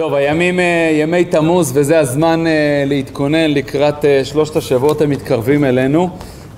טוב, 0.00 0.14
הימים 0.14 0.60
אה, 0.60 0.90
ימי 1.00 1.24
תמוז 1.24 1.72
וזה 1.74 1.98
הזמן 1.98 2.46
אה, 2.46 2.84
להתכונן 2.86 3.50
לקראת 3.50 4.04
אה, 4.04 4.24
שלושת 4.24 4.56
השבועות 4.56 5.00
המתקרבים 5.00 5.64
אלינו 5.64 6.08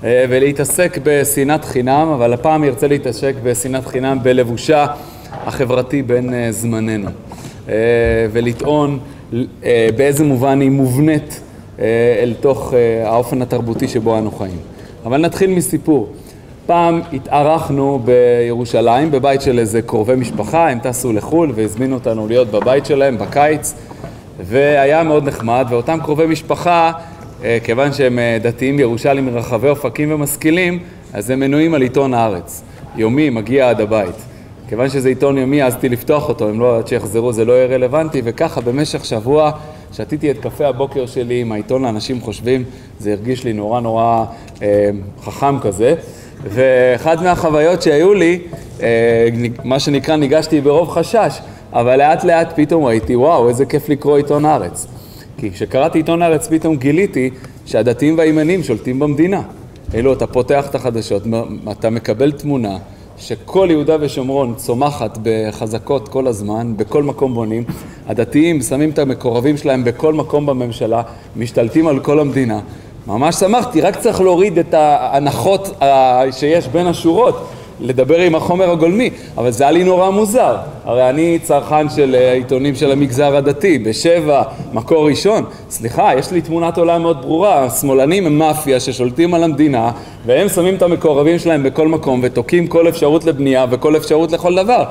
ולהתעסק 0.03 0.99
בשנאת 1.03 1.65
חינם, 1.65 2.07
אבל 2.15 2.33
הפעם 2.33 2.63
ארצה 2.63 2.87
להתעסק 2.87 3.33
בשנאת 3.43 3.85
חינם 3.85 4.17
בלבושה 4.23 4.85
החברתי 5.31 6.01
בין 6.01 6.33
זמננו 6.51 7.09
ולטעון 8.31 8.99
באיזה 9.95 10.23
מובן 10.23 10.61
היא 10.61 10.69
מובנית 10.69 11.41
אל 12.19 12.33
תוך 12.39 12.73
האופן 13.05 13.41
התרבותי 13.41 13.87
שבו 13.87 14.17
אנו 14.17 14.31
חיים. 14.31 14.57
אבל 15.05 15.17
נתחיל 15.17 15.49
מסיפור. 15.49 16.09
פעם 16.65 17.01
התארחנו 17.13 17.99
בירושלים, 18.05 19.11
בבית 19.11 19.41
של 19.41 19.59
איזה 19.59 19.81
קרובי 19.81 20.15
משפחה, 20.15 20.69
הם 20.69 20.79
טסו 20.79 21.13
לחו"ל 21.13 21.51
והזמינו 21.55 21.95
אותנו 21.95 22.27
להיות 22.27 22.47
בבית 22.47 22.85
שלהם 22.85 23.17
בקיץ, 23.17 23.73
והיה 24.39 25.03
מאוד 25.03 25.27
נחמד, 25.27 25.65
ואותם 25.69 25.99
קרובי 26.03 26.25
משפחה, 26.25 26.91
אה, 27.43 27.57
כיוון 27.63 27.93
שהם 27.93 28.19
אה, 28.19 28.37
דתיים 28.41 28.79
ירושלים 28.79 29.25
מרחבי 29.25 29.69
אופקים 29.69 30.11
ומשכילים, 30.11 30.79
אז 31.13 31.29
הם 31.29 31.39
מנויים 31.39 31.73
על 31.73 31.81
עיתון 31.81 32.13
הארץ. 32.13 32.63
יומי 32.95 33.29
מגיע 33.29 33.69
עד 33.69 33.81
הבית. 33.81 34.15
כיוון 34.69 34.89
שזה 34.89 35.09
עיתון 35.09 35.37
יומי, 35.37 35.61
העזתי 35.61 35.89
לפתוח 35.89 36.29
אותו, 36.29 36.49
אם 36.49 36.59
לא 36.59 36.77
עד 36.77 36.87
שיחזרו 36.87 37.33
זה 37.33 37.45
לא 37.45 37.53
יהיה 37.53 37.65
רלוונטי, 37.65 38.21
וככה 38.23 38.61
במשך 38.61 39.05
שבוע 39.05 39.51
שתיתי 39.93 40.31
את 40.31 40.37
קפה 40.37 40.67
הבוקר 40.67 41.05
שלי 41.05 41.41
עם 41.41 41.51
העיתון 41.51 41.81
לאנשים 41.81 42.21
חושבים, 42.21 42.63
זה 42.99 43.11
הרגיש 43.11 43.43
לי 43.43 43.53
נורא 43.53 43.79
נורא 43.81 44.25
אה, 44.61 44.89
חכם 45.23 45.59
כזה. 45.59 45.95
ואחת 46.43 47.21
מהחוויות 47.21 47.81
שהיו 47.81 48.13
לי, 48.13 48.39
אה, 48.81 49.27
מה 49.63 49.79
שנקרא, 49.79 50.15
ניגשתי 50.15 50.61
ברוב 50.61 50.89
חשש, 50.89 51.39
אבל 51.73 51.97
לאט 51.97 52.23
לאט 52.23 52.53
פתאום 52.55 52.85
ראיתי, 52.85 53.15
וואו, 53.15 53.49
איזה 53.49 53.65
כיף 53.65 53.89
לקרוא 53.89 54.17
עיתון 54.17 54.45
הארץ. 54.45 54.87
כי 55.37 55.51
כשקראתי 55.51 55.99
עיתון 55.99 56.21
הארץ 56.21 56.47
פתאום 56.47 56.75
גיליתי 56.75 57.29
שהדתיים 57.65 58.17
והימנים 58.17 58.63
שולטים 58.63 58.99
במדינה. 58.99 59.41
אלו, 59.95 60.13
אתה 60.13 60.27
פותח 60.27 60.67
את 60.69 60.75
החדשות, 60.75 61.23
אתה 61.71 61.89
מקבל 61.89 62.31
תמונה 62.31 62.77
שכל 63.17 63.67
יהודה 63.71 63.95
ושומרון 64.01 64.53
צומחת 64.55 65.17
בחזקות 65.23 66.07
כל 66.09 66.27
הזמן, 66.27 66.73
בכל 66.77 67.03
מקום 67.03 67.33
בונים. 67.33 67.63
הדתיים 68.07 68.61
שמים 68.61 68.89
את 68.89 68.99
המקורבים 68.99 69.57
שלהם 69.57 69.83
בכל 69.83 70.13
מקום 70.13 70.45
בממשלה, 70.45 71.01
משתלטים 71.35 71.87
על 71.87 71.99
כל 71.99 72.19
המדינה. 72.19 72.59
ממש 73.07 73.35
שמחתי, 73.35 73.81
רק 73.81 73.95
צריך 73.95 74.21
להוריד 74.21 74.57
את 74.59 74.73
ההנחות 74.73 75.81
שיש 76.31 76.67
בין 76.67 76.87
השורות, 76.87 77.47
לדבר 77.79 78.19
עם 78.19 78.35
החומר 78.35 78.71
הגולמי, 78.71 79.09
אבל 79.37 79.51
זה 79.51 79.63
היה 79.63 79.71
לי 79.71 79.83
נורא 79.83 80.09
מוזר. 80.09 80.55
הרי 80.85 81.09
אני 81.09 81.39
צרכן 81.43 81.89
של 81.89 82.15
אה, 82.15 82.33
עיתונים 82.33 82.75
של 82.75 82.91
המגזר 82.91 83.35
הדתי, 83.35 83.79
בשבע, 83.79 84.43
מקור 84.73 85.07
ראשון. 85.07 85.43
סליחה, 85.69 86.11
יש 86.17 86.31
לי 86.31 86.41
תמונת 86.41 86.77
עולם 86.77 87.01
מאוד 87.01 87.21
ברורה, 87.21 87.63
השמאלנים 87.63 88.25
הם 88.25 88.37
מאפיה 88.37 88.79
ששולטים 88.79 89.33
על 89.33 89.43
המדינה, 89.43 89.91
והם 90.25 90.49
שמים 90.49 90.75
את 90.75 90.81
המקורבים 90.81 91.39
שלהם 91.39 91.63
בכל 91.63 91.87
מקום 91.87 92.19
ותוקעים 92.23 92.67
כל 92.67 92.87
אפשרות 92.87 93.25
לבנייה 93.25 93.65
וכל 93.69 93.97
אפשרות 93.97 94.31
לכל 94.31 94.55
דבר. 94.55 94.83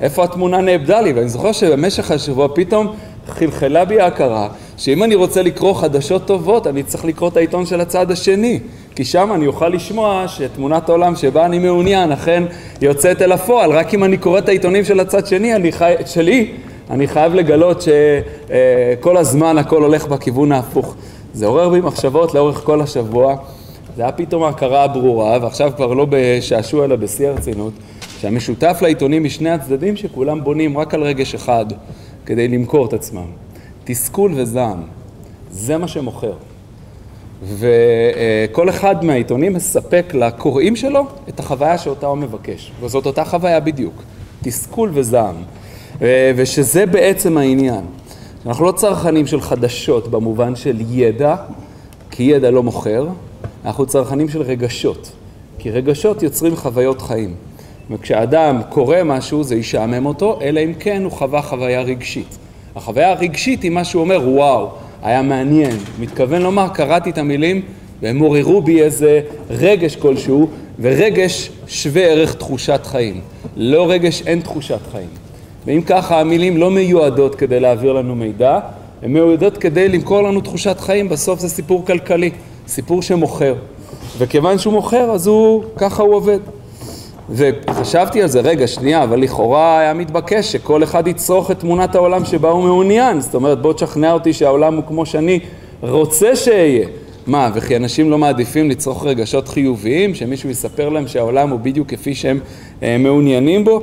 איפה 0.00 0.24
התמונה 0.24 0.60
נאבדה 0.60 1.00
לי? 1.00 1.12
ואני 1.12 1.28
זוכר 1.28 1.52
שבמשך 1.52 2.10
השבוע 2.10 2.48
פתאום 2.54 2.92
חלחלה 3.28 3.84
בי 3.84 4.00
ההכרה 4.00 4.48
שאם 4.78 5.02
אני 5.02 5.14
רוצה 5.14 5.42
לקרוא 5.42 5.74
חדשות 5.74 6.26
טובות, 6.26 6.66
אני 6.66 6.82
צריך 6.82 7.04
לקרוא 7.04 7.28
את 7.28 7.36
העיתון 7.36 7.66
של 7.66 7.80
הצד 7.80 8.10
השני, 8.10 8.58
כי 8.94 9.04
שם 9.04 9.32
אני 9.34 9.46
אוכל 9.46 9.68
לשמוע 9.68 10.24
שתמונת 10.28 10.88
העולם 10.88 11.16
שבה 11.16 11.46
אני 11.46 11.58
מעוניין 11.58 12.12
אכן 12.12 12.44
יוצאת 12.82 13.22
אל 13.22 13.32
הפועל. 13.32 13.72
רק 13.72 13.94
אם 13.94 14.04
אני 14.04 14.16
קורא 14.16 14.38
את 14.38 14.48
העיתונים 14.48 14.84
של 14.84 15.00
הצד 15.00 15.26
שני, 15.26 15.54
אני 15.54 15.72
חי... 15.72 15.94
שלי, 16.06 16.52
אני 16.90 17.08
חייב 17.08 17.34
לגלות 17.34 17.82
שכל 17.82 19.16
הזמן 19.16 19.58
הכל 19.58 19.82
הולך 19.82 20.06
בכיוון 20.06 20.52
ההפוך. 20.52 20.94
זה 21.34 21.46
עורר 21.46 21.68
בי 21.68 21.80
מחשבות 21.80 22.34
לאורך 22.34 22.56
כל 22.56 22.80
השבוע. 22.80 23.36
זה 23.96 24.02
היה 24.02 24.12
פתאום 24.12 24.42
ההכרה 24.42 24.84
הברורה, 24.84 25.38
ועכשיו 25.42 25.72
כבר 25.76 25.94
לא 25.94 26.06
בשעשוע 26.10 26.84
אלא 26.84 26.96
בשיא 26.96 27.28
הרצינות, 27.28 27.72
שהמשותף 28.20 28.78
לעיתונים 28.82 29.24
משני 29.24 29.50
הצדדים 29.50 29.96
שכולם 29.96 30.44
בונים 30.44 30.78
רק 30.78 30.94
על 30.94 31.02
רגש 31.02 31.34
אחד 31.34 31.66
כדי 32.26 32.48
למכור 32.48 32.86
את 32.86 32.92
עצמם. 32.92 33.47
תסכול 33.90 34.32
וזעם, 34.34 34.82
זה 35.50 35.78
מה 35.78 35.88
שמוכר. 35.88 36.32
וכל 37.42 38.68
אחד 38.68 39.04
מהעיתונים 39.04 39.52
מספק 39.52 40.12
לקוראים 40.14 40.76
שלו 40.76 41.06
את 41.28 41.40
החוויה 41.40 41.78
שאותה 41.78 42.06
הוא 42.06 42.18
מבקש, 42.18 42.72
וזאת 42.80 43.06
אותה 43.06 43.24
חוויה 43.24 43.60
בדיוק, 43.60 44.02
תסכול 44.42 44.90
וזעם, 44.94 45.34
ושזה 46.36 46.86
בעצם 46.86 47.36
העניין. 47.36 47.84
אנחנו 48.46 48.64
לא 48.64 48.72
צרכנים 48.72 49.26
של 49.26 49.40
חדשות 49.40 50.08
במובן 50.08 50.56
של 50.56 50.76
ידע, 50.88 51.36
כי 52.10 52.22
ידע 52.22 52.50
לא 52.50 52.62
מוכר, 52.62 53.06
אנחנו 53.64 53.86
צרכנים 53.86 54.28
של 54.28 54.42
רגשות, 54.42 55.12
כי 55.58 55.70
רגשות 55.70 56.22
יוצרים 56.22 56.56
חוויות 56.56 57.02
חיים. 57.02 57.34
וכשאדם 57.90 58.60
קורא 58.68 58.96
משהו 59.04 59.44
זה 59.44 59.56
ישעמם 59.56 60.06
אותו, 60.06 60.38
אלא 60.42 60.60
אם 60.60 60.72
כן 60.78 61.04
הוא 61.04 61.12
חווה 61.12 61.42
חוויה 61.42 61.82
רגשית. 61.82 62.38
החוויה 62.78 63.10
הרגשית 63.10 63.62
היא 63.62 63.70
מה 63.70 63.84
שהוא 63.84 64.00
אומר, 64.00 64.20
וואו, 64.24 64.68
היה 65.02 65.22
מעניין. 65.22 65.76
מתכוון 66.00 66.42
לומר, 66.42 66.68
קראתי 66.68 67.10
את 67.10 67.18
המילים 67.18 67.62
והם 68.02 68.18
עוררו 68.18 68.62
בי 68.62 68.82
איזה 68.82 69.20
רגש 69.50 69.96
כלשהו, 69.96 70.48
ורגש 70.80 71.50
שווה 71.66 72.02
ערך 72.02 72.34
תחושת 72.34 72.80
חיים. 72.84 73.20
לא 73.56 73.90
רגש 73.90 74.22
אין 74.26 74.40
תחושת 74.40 74.78
חיים. 74.92 75.08
ואם 75.66 75.80
ככה, 75.86 76.20
המילים 76.20 76.56
לא 76.56 76.70
מיועדות 76.70 77.34
כדי 77.34 77.60
להעביר 77.60 77.92
לנו 77.92 78.14
מידע, 78.14 78.58
הן 79.02 79.12
מיועדות 79.12 79.56
כדי 79.56 79.88
למכור 79.88 80.22
לנו 80.22 80.40
תחושת 80.40 80.80
חיים, 80.80 81.08
בסוף 81.08 81.40
זה 81.40 81.48
סיפור 81.48 81.86
כלכלי, 81.86 82.30
סיפור 82.68 83.02
שמוכר. 83.02 83.54
וכיוון 84.18 84.58
שהוא 84.58 84.72
מוכר, 84.72 85.10
אז 85.10 85.26
הוא, 85.26 85.64
ככה 85.76 86.02
הוא 86.02 86.14
עובד. 86.14 86.38
וחשבתי 87.30 88.22
על 88.22 88.28
זה, 88.28 88.40
רגע, 88.40 88.66
שנייה, 88.66 89.02
אבל 89.02 89.20
לכאורה 89.20 89.78
היה 89.78 89.94
מתבקש 89.94 90.52
שכל 90.52 90.82
אחד 90.82 91.06
יצרוך 91.06 91.50
את 91.50 91.60
תמונת 91.60 91.94
העולם 91.94 92.24
שבה 92.24 92.50
הוא 92.50 92.64
מעוניין. 92.64 93.20
זאת 93.20 93.34
אומרת, 93.34 93.62
בוא 93.62 93.72
תשכנע 93.72 94.12
אותי 94.12 94.32
שהעולם 94.32 94.76
הוא 94.76 94.84
כמו 94.86 95.06
שאני 95.06 95.40
רוצה 95.80 96.36
שאהיה. 96.36 96.86
מה, 97.26 97.50
וכי 97.54 97.76
אנשים 97.76 98.10
לא 98.10 98.18
מעדיפים 98.18 98.70
לצרוך 98.70 99.06
רגשות 99.06 99.48
חיוביים, 99.48 100.14
שמישהו 100.14 100.50
יספר 100.50 100.88
להם 100.88 101.08
שהעולם 101.08 101.50
הוא 101.50 101.60
בדיוק 101.60 101.88
כפי 101.88 102.14
שהם 102.14 102.40
אה, 102.82 102.98
מעוניינים 102.98 103.64
בו? 103.64 103.80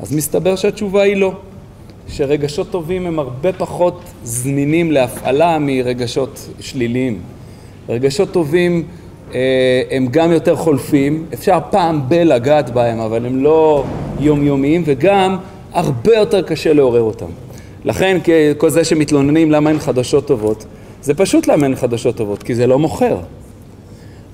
אז 0.00 0.16
מסתבר 0.16 0.56
שהתשובה 0.56 1.02
היא 1.02 1.16
לא. 1.16 1.32
שרגשות 2.08 2.70
טובים 2.70 3.06
הם 3.06 3.18
הרבה 3.18 3.52
פחות 3.52 4.00
זמינים 4.24 4.92
להפעלה 4.92 5.58
מרגשות 5.58 6.48
שליליים. 6.60 7.20
רגשות 7.88 8.32
טובים 8.32 8.84
הם 9.90 10.06
גם 10.10 10.32
יותר 10.32 10.56
חולפים, 10.56 11.26
אפשר 11.34 11.58
פעם 11.70 12.00
בלגעת 12.08 12.70
בהם, 12.70 13.00
אבל 13.00 13.26
הם 13.26 13.44
לא 13.44 13.84
יומיומיים, 14.20 14.82
וגם 14.86 15.36
הרבה 15.72 16.16
יותר 16.16 16.42
קשה 16.42 16.72
לעורר 16.72 17.00
אותם. 17.00 17.26
לכן 17.84 18.18
כל 18.58 18.70
זה 18.70 18.84
שמתלוננים 18.84 19.50
למה 19.50 19.70
אין 19.70 19.78
חדשות 19.78 20.26
טובות, 20.26 20.64
זה 21.02 21.14
פשוט 21.14 21.46
למה 21.46 21.66
אין 21.66 21.76
חדשות 21.76 22.16
טובות, 22.16 22.42
כי 22.42 22.54
זה 22.54 22.66
לא 22.66 22.78
מוכר. 22.78 23.16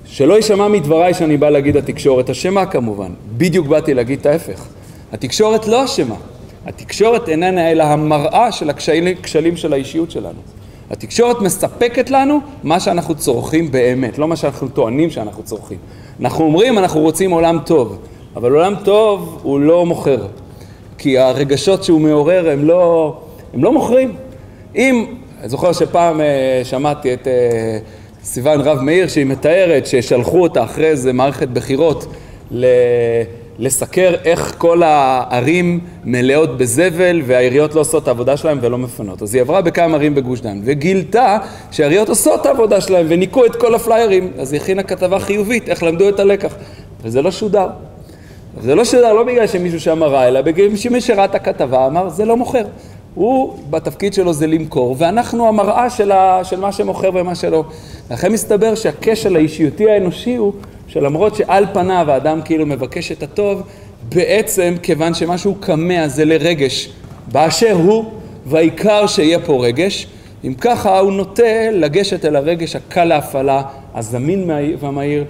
שלא 0.05 0.35
יישמע 0.35 0.69
מדבריי 0.69 1.15
שאני 1.15 1.37
בא 1.37 1.51
להגיד 1.51 1.77
התקשורת 1.77 2.31
אשמה 2.31 2.67
כמובן, 2.67 3.11
בדיוק 3.37 3.67
באתי 3.67 3.95
להגיד 3.95 4.19
את 4.21 4.27
ההפך. 4.27 4.67
התקשורת 5.13 5.67
לא 5.67 5.85
אשמה, 5.85 6.15
התקשורת 6.67 7.29
איננה 7.29 7.71
אלא 7.71 7.83
המראה 7.83 8.53
של 8.53 8.71
הכשלים 8.71 9.57
של 9.57 9.73
האישיות 9.73 10.11
שלנו. 10.11 10.60
התקשורת 10.91 11.41
מספקת 11.41 12.11
לנו 12.11 12.41
מה 12.63 12.81
שאנחנו 12.81 13.15
צורכים 13.15 13.71
באמת, 13.71 14.19
לא 14.19 14.29
מה 14.29 14.37
שאנחנו 14.37 14.69
טוענים 14.69 15.11
שאנחנו 15.11 15.43
צורכים. 15.43 15.79
אנחנו 16.21 16.45
אומרים 16.45 16.79
אנחנו 16.79 17.01
רוצים 17.01 17.31
עולם 17.31 17.59
טוב, 17.67 17.99
אבל 18.37 18.53
עולם 18.53 18.75
טוב 18.85 19.41
הוא 19.43 19.61
לא 19.61 19.87
מוכר, 19.87 20.27
כי 20.99 21.19
הרגשות 21.19 21.85
שהוא 21.85 22.01
מעורר 22.01 22.51
הם 22.51 22.65
לא, 22.65 23.17
הם 23.55 23.65
לא 23.65 23.73
מוכרים. 23.73 24.17
אם, 24.77 25.07
אני 25.41 25.49
זוכר 25.49 25.73
שפעם 25.73 26.21
אה, 26.21 26.61
שמעתי 26.65 27.15
את 27.15 27.27
אה, 27.29 27.79
סיוון 28.23 28.61
רב 28.61 28.81
מאיר 28.81 29.09
שהיא 29.09 29.27
מתארת 29.27 29.87
ששלחו 29.87 30.43
אותה 30.43 30.65
אחרי 30.65 30.87
איזה 30.87 31.13
מערכת 31.13 31.49
בחירות 31.49 32.07
ל... 32.51 32.67
לסקר 33.61 34.15
איך 34.25 34.55
כל 34.59 34.83
הערים 34.83 35.81
מלאות 36.05 36.59
בזבל 36.59 37.23
והעיריות 37.27 37.75
לא 37.75 37.81
עושות 37.81 38.03
את 38.03 38.09
העבודה 38.09 38.37
שלהן 38.37 38.59
ולא 38.61 38.79
מפנות. 38.79 39.23
אז 39.23 39.35
היא 39.35 39.43
עברה 39.43 39.63
בכמה 39.63 39.97
ערים 39.97 40.15
בגוש 40.15 40.41
דן 40.41 40.61
וגילתה 40.65 41.39
שהעיריות 41.71 42.09
עושות 42.09 42.41
את 42.41 42.47
העבודה 42.47 42.81
שלהן 42.81 43.07
וניקו 43.09 43.47
את 43.47 43.57
כל 43.57 43.75
הפליירים. 43.75 44.33
אז 44.39 44.53
היא 44.53 44.61
הכינה 44.61 44.83
כתבה 44.83 45.19
חיובית, 45.19 45.69
איך 45.69 45.83
למדו 45.83 46.09
את 46.09 46.21
הלקח. 46.21 46.55
וזה 47.03 47.23
לא 47.23 47.31
שודר. 47.31 47.69
זה 48.61 48.75
לא 48.75 48.85
שודר 48.85 49.13
לא 49.13 49.23
בגלל 49.23 49.47
שמישהו 49.47 49.81
שם 49.81 50.03
רע, 50.03 50.29
אלא 50.29 50.41
בגלל 50.43 50.77
שמי 50.77 51.01
שראה 51.01 51.25
את 51.25 51.35
הכתבה 51.35 51.87
אמר 51.87 52.09
זה 52.09 52.25
לא 52.25 52.37
מוכר. 52.37 52.65
הוא, 53.15 53.59
בתפקיד 53.71 54.15
שלו 54.15 54.33
זה 54.33 54.47
למכור, 54.47 54.97
ואנחנו 54.99 55.49
המראה 55.49 55.91
של, 55.91 56.13
ה, 56.13 56.45
של 56.45 56.61
מה 56.61 56.73
שמוכר 56.73 57.11
ומה 57.15 57.35
שלא. 57.35 57.65
לכן 58.11 58.33
מסתבר 58.33 58.75
שהכשל 58.75 59.37
האישיותי 59.37 59.91
האנושי 59.91 60.37
הוא 60.37 60.53
שלמרות 60.93 61.35
שעל 61.35 61.67
פניו 61.73 62.11
האדם 62.11 62.41
כאילו 62.45 62.67
מבקש 62.67 63.13
את 63.13 63.23
הטוב, 63.23 63.63
בעצם 64.09 64.75
כיוון 64.83 65.15
שמשהו 65.15 65.55
קמע 65.61 66.09
זה 66.09 66.25
לרגש 66.25 66.93
באשר 67.33 67.73
הוא, 67.73 68.05
והעיקר 68.47 69.07
שיהיה 69.07 69.39
פה 69.39 69.67
רגש. 69.67 70.07
אם 70.45 70.55
ככה 70.61 70.99
הוא 70.99 71.13
נוטה 71.13 71.71
לגשת 71.73 72.25
אל 72.25 72.37
הרגש 72.37 72.77
הקל 72.77 73.05
להפעלה, 73.05 73.63
הזמין 73.95 74.51
והמהיר, 74.81 75.25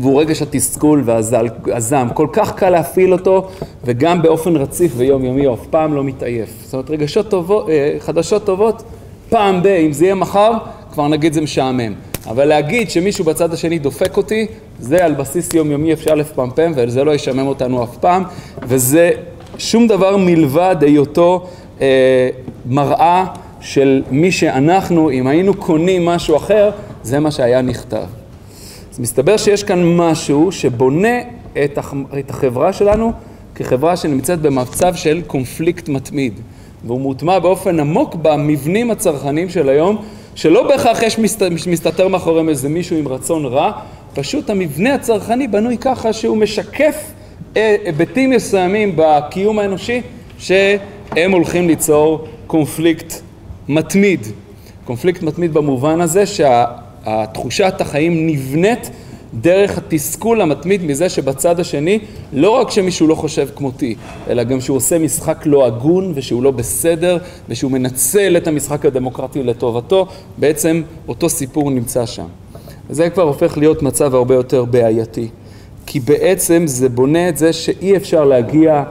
והוא 0.00 0.20
רגש 0.20 0.42
התסכול 0.42 1.02
והזעם. 1.04 2.08
כל 2.14 2.26
כך 2.32 2.54
קל 2.54 2.70
להפעיל 2.70 3.12
אותו, 3.12 3.48
וגם 3.84 4.22
באופן 4.22 4.56
רציף 4.56 4.92
ויומיומי, 4.96 5.44
הוא 5.44 5.54
אף 5.54 5.66
פעם 5.70 5.94
לא 5.94 6.04
מתעייף. 6.04 6.48
זאת 6.64 6.72
אומרת, 6.74 6.90
רגשות 6.90 7.30
טובות, 7.30 7.68
אה, 7.68 7.96
חדשות 7.98 8.44
טובות, 8.44 8.82
פעם 9.28 9.62
ב, 9.62 9.66
אם 9.66 9.92
זה 9.92 10.04
יהיה 10.04 10.14
מחר, 10.14 10.52
כבר 10.92 11.08
נגיד 11.08 11.32
זה 11.32 11.40
משעמם. 11.40 12.07
אבל 12.28 12.44
להגיד 12.44 12.90
שמישהו 12.90 13.24
בצד 13.24 13.52
השני 13.52 13.78
דופק 13.78 14.16
אותי, 14.16 14.46
זה 14.80 15.04
על 15.04 15.14
בסיס 15.14 15.54
יומיומי 15.54 15.92
אפשר 15.92 16.14
לפמפם, 16.14 16.72
וזה 16.76 17.04
לא 17.04 17.14
ישעמם 17.14 17.46
אותנו 17.46 17.84
אף 17.84 17.96
פעם, 17.96 18.22
וזה 18.62 19.10
שום 19.58 19.86
דבר 19.86 20.16
מלבד 20.16 20.76
היותו 20.80 21.46
אה, 21.80 22.28
מראה 22.66 23.24
של 23.60 24.02
מי 24.10 24.32
שאנחנו, 24.32 25.10
אם 25.10 25.26
היינו 25.26 25.54
קונים 25.54 26.06
משהו 26.06 26.36
אחר, 26.36 26.70
זה 27.02 27.20
מה 27.20 27.30
שהיה 27.30 27.62
נכתב. 27.62 28.06
אז 28.92 28.98
מסתבר 28.98 29.36
שיש 29.36 29.64
כאן 29.64 29.96
משהו 29.96 30.52
שבונה 30.52 31.18
את, 31.64 31.78
הח... 31.78 31.94
את 32.18 32.30
החברה 32.30 32.72
שלנו 32.72 33.12
כחברה 33.54 33.96
שנמצאת 33.96 34.40
במצב 34.40 34.94
של 34.94 35.22
קונפליקט 35.26 35.88
מתמיד. 35.88 36.32
והוא 36.86 37.00
מוטמע 37.00 37.38
באופן 37.38 37.80
עמוק 37.80 38.14
במבנים 38.14 38.90
הצרכניים 38.90 39.48
של 39.48 39.68
היום, 39.68 39.96
שלא 40.38 40.68
בהכרח 40.68 41.02
יש 41.02 41.18
מסת... 41.18 41.42
מסתתר 41.66 42.08
מאחוריהם 42.08 42.48
איזה 42.48 42.68
מישהו 42.68 42.96
עם 42.96 43.08
רצון 43.08 43.44
רע, 43.44 43.72
פשוט 44.14 44.50
המבנה 44.50 44.94
הצרכני 44.94 45.48
בנוי 45.48 45.78
ככה 45.78 46.12
שהוא 46.12 46.36
משקף 46.36 46.96
אה, 47.56 47.76
היבטים 47.84 48.30
מסוימים 48.30 48.92
בקיום 48.96 49.58
האנושי 49.58 50.02
שהם 50.38 51.32
הולכים 51.32 51.68
ליצור 51.68 52.28
קונפליקט 52.46 53.12
מתמיד. 53.68 54.26
קונפליקט 54.84 55.22
מתמיד 55.22 55.54
במובן 55.54 56.00
הזה 56.00 56.26
שהתחושת 56.26 57.74
החיים 57.80 58.26
נבנית 58.26 58.90
דרך 59.34 59.78
התסכול 59.78 60.40
המתמיד 60.40 60.84
מזה 60.84 61.08
שבצד 61.08 61.60
השני 61.60 61.98
לא 62.32 62.50
רק 62.50 62.70
שמישהו 62.70 63.06
לא 63.06 63.14
חושב 63.14 63.48
כמותי, 63.56 63.94
אלא 64.28 64.42
גם 64.42 64.60
שהוא 64.60 64.76
עושה 64.76 64.98
משחק 64.98 65.46
לא 65.46 65.66
הגון 65.66 66.12
ושהוא 66.14 66.42
לא 66.42 66.50
בסדר 66.50 67.18
ושהוא 67.48 67.70
מנצל 67.70 68.36
את 68.36 68.46
המשחק 68.46 68.86
הדמוקרטי 68.86 69.42
לטובתו, 69.42 70.06
בעצם 70.38 70.82
אותו 71.08 71.28
סיפור 71.28 71.70
נמצא 71.70 72.06
שם. 72.06 72.26
וזה 72.90 73.10
כבר 73.10 73.22
הופך 73.22 73.58
להיות 73.58 73.82
מצב 73.82 74.14
הרבה 74.14 74.34
יותר 74.34 74.64
בעייתי, 74.64 75.28
כי 75.86 76.00
בעצם 76.00 76.62
זה 76.66 76.88
בונה 76.88 77.28
את 77.28 77.38
זה 77.38 77.52
שאי 77.52 77.96
אפשר 77.96 78.24
להגיע 78.24 78.84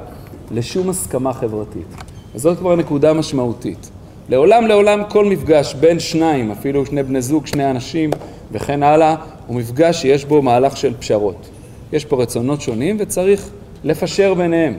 לשום 0.51 0.89
הסכמה 0.89 1.33
חברתית. 1.33 1.87
וזאת 2.35 2.57
כבר 2.57 2.75
נקודה 2.75 3.13
משמעותית. 3.13 3.89
לעולם 4.29 4.67
לעולם 4.67 5.01
כל 5.09 5.25
מפגש 5.25 5.73
בין 5.73 5.99
שניים, 5.99 6.51
אפילו 6.51 6.85
שני 6.85 7.03
בני 7.03 7.21
זוג, 7.21 7.47
שני 7.47 7.71
אנשים 7.71 8.09
וכן 8.51 8.83
הלאה, 8.83 9.15
הוא 9.47 9.55
מפגש 9.55 10.01
שיש 10.01 10.25
בו 10.25 10.41
מהלך 10.41 10.77
של 10.77 10.93
פשרות. 10.99 11.49
יש 11.93 12.05
פה 12.05 12.21
רצונות 12.21 12.61
שונים 12.61 12.97
וצריך 12.99 13.49
לפשר 13.83 14.33
ביניהם. 14.33 14.73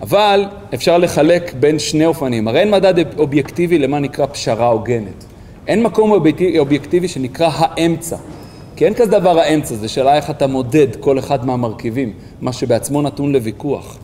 אבל 0.00 0.44
אפשר 0.74 0.98
לחלק 0.98 1.54
בין 1.60 1.78
שני 1.78 2.06
אופנים. 2.06 2.48
הרי 2.48 2.60
אין 2.60 2.70
מדד 2.70 3.18
אובייקטיבי 3.18 3.78
למה 3.78 3.98
נקרא 3.98 4.26
פשרה 4.26 4.66
הוגנת. 4.66 5.24
אין 5.66 5.82
מקום 5.82 6.12
אובייקטיבי 6.58 7.08
שנקרא 7.08 7.50
האמצע. 7.52 8.16
כי 8.76 8.84
אין 8.84 8.94
כזה 8.94 9.10
דבר 9.10 9.38
האמצע, 9.38 9.74
זה 9.74 9.88
שאלה 9.88 10.16
איך 10.16 10.30
אתה 10.30 10.46
מודד 10.46 10.86
כל 11.00 11.18
אחד 11.18 11.46
מהמרכיבים, 11.46 12.12
מה 12.40 12.52
שבעצמו 12.52 13.02
נתון 13.02 13.32
לוויכוח. 13.32 13.98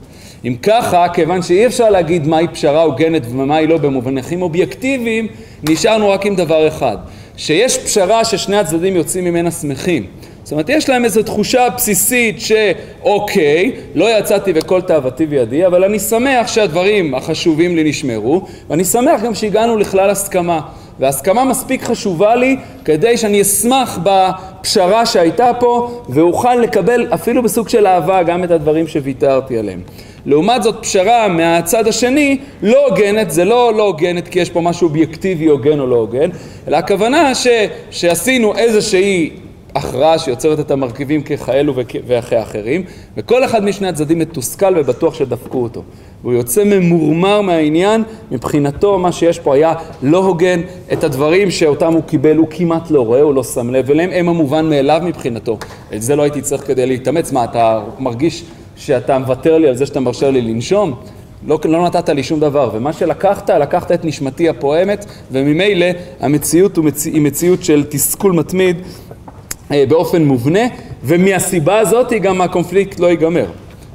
אם 0.45 0.57
ככה, 0.63 1.07
כיוון 1.09 1.43
שאי 1.43 1.67
אפשר 1.67 1.91
להגיד 1.91 2.27
מהי 2.27 2.49
פשרה 2.49 2.83
הוגנת 2.83 3.23
ומה 3.31 3.57
היא 3.57 3.69
לא 3.69 3.79
במובנים 3.79 4.43
אובייקטיביים, 4.43 5.27
נשארנו 5.69 6.11
רק 6.11 6.27
עם 6.27 6.37
דבר 6.37 6.69
אחד, 6.69 6.97
שיש 7.37 7.79
פשרה 7.79 8.25
ששני 8.25 8.57
הצדדים 8.57 8.97
יוצאים 8.97 9.25
ממנה 9.25 9.51
שמחים. 9.51 10.07
זאת 10.45 10.53
אומרת, 10.53 10.69
יש 10.69 10.89
להם 10.89 11.05
איזו 11.05 11.23
תחושה 11.23 11.69
בסיסית 11.77 12.37
שאוקיי, 12.41 13.73
לא 13.95 14.19
יצאתי 14.19 14.53
וכל 14.55 14.81
תאוותי 14.81 15.27
בידי, 15.27 15.67
אבל 15.67 15.85
אני 15.85 15.99
שמח 15.99 16.47
שהדברים 16.47 17.15
החשובים 17.15 17.77
לי 17.77 17.85
נשמרו, 17.85 18.47
ואני 18.71 18.85
שמח 18.85 19.23
גם 19.23 19.35
שהגענו 19.35 19.77
לכלל 19.77 20.11
הסכמה. 20.11 20.61
והסכמה 21.01 21.45
מספיק 21.45 21.83
חשובה 21.83 22.35
לי 22.35 22.57
כדי 22.85 23.17
שאני 23.17 23.43
אשמח 23.43 23.99
בפשרה 24.03 25.07
שהייתה 25.07 25.51
פה 25.61 26.01
ואוכל 26.09 26.55
לקבל 26.55 27.07
אפילו 27.15 27.43
בסוג 27.43 27.69
של 27.69 27.87
אהבה 27.87 28.23
גם 28.23 28.45
את 28.45 28.51
הדברים 28.51 28.87
שוויתרתי 28.87 29.59
עליהם. 29.59 29.81
לעומת 30.27 30.63
זאת 30.63 30.77
פשרה 30.83 31.29
מהצד 31.29 31.89
השני 31.89 32.39
לא 32.63 32.87
הוגנת, 32.89 33.31
זה 33.31 33.45
לא 33.45 33.75
לא 33.75 33.83
הוגנת 33.83 34.29
כי 34.29 34.41
יש 34.41 34.51
פה 34.51 34.61
משהו 34.61 34.89
אובייקטיבי 34.89 35.47
הוגן 35.47 35.81
או 35.81 35.87
לא 35.87 35.97
הוגן, 35.97 36.31
אלא 36.69 36.77
הכוונה 36.77 37.35
ש, 37.35 37.47
שעשינו 37.91 38.57
איזושהי 38.57 39.31
הכרעה 39.75 40.19
שיוצרת 40.19 40.61
את 40.61 40.71
המרכיבים 40.71 41.23
ככאלו 41.23 41.75
וכאחרים, 42.07 42.85
וכל 43.17 43.45
אחד 43.45 43.65
משני 43.65 43.89
הצדדים 43.89 44.19
מתוסכל 44.19 44.75
ובטוח 44.77 45.15
שדפקו 45.15 45.63
אותו. 45.63 45.83
והוא 46.23 46.35
יוצא 46.35 46.65
ממורמר 46.65 47.41
מהעניין, 47.41 48.03
מבחינתו 48.31 48.99
מה 48.99 49.13
שיש 49.13 49.39
פה 49.39 49.55
היה 49.55 49.75
לא 50.03 50.19
הוגן, 50.19 50.61
את 50.93 51.05
הדברים 51.05 51.51
שאותם 51.51 51.93
הוא 51.93 52.03
קיבל 52.03 52.37
הוא 52.37 52.47
כמעט 52.51 52.91
לא 52.91 53.01
רואה, 53.07 53.21
הוא 53.21 53.35
לא 53.35 53.45
שם 53.45 53.71
לב 53.71 53.91
אליהם, 53.91 54.11
הם 54.13 54.29
המובן 54.29 54.71
מאליו 54.71 55.01
מבחינתו. 55.05 55.59
את 55.95 56.03
זה 56.03 56.17
לא 56.17 56.23
הייתי 56.23 56.41
צריך 56.41 56.67
כדי 56.67 56.87
להתאמץ, 56.87 57.33
מה 57.33 57.45
אתה 57.45 57.81
מרגיש 57.99 58.45
שאתה 58.77 59.19
מוותר 59.19 59.59
לי 59.59 59.69
על 59.69 59.77
זה 59.77 59.87
שאתה 59.87 60.01
מרשה 60.01 60.31
לי 60.31 60.41
לנשום? 60.41 60.95
לא, 61.47 61.59
לא 61.65 61.85
נתת 61.85 62.09
לי 62.09 62.23
שום 62.23 62.41
דבר, 62.41 62.71
ומה 62.75 62.93
שלקחת, 62.93 63.51
לקחת 63.51 63.93
את 63.93 64.05
נשמתי 64.05 64.49
הפועמת, 64.49 65.07
וממילא 65.33 65.87
המציאות 66.21 66.79
היא 67.05 67.23
מציאות 67.23 67.65
של 67.65 67.85
תסכול 67.89 68.33
מתמיד 68.33 68.77
באופן 69.71 70.25
מובנה, 70.25 70.61
ומהסיבה 71.03 71.79
הזאת 71.79 72.13
גם 72.13 72.41
הקונפליקט 72.41 73.01
לא 73.01 73.07
ייגמר. 73.07 73.47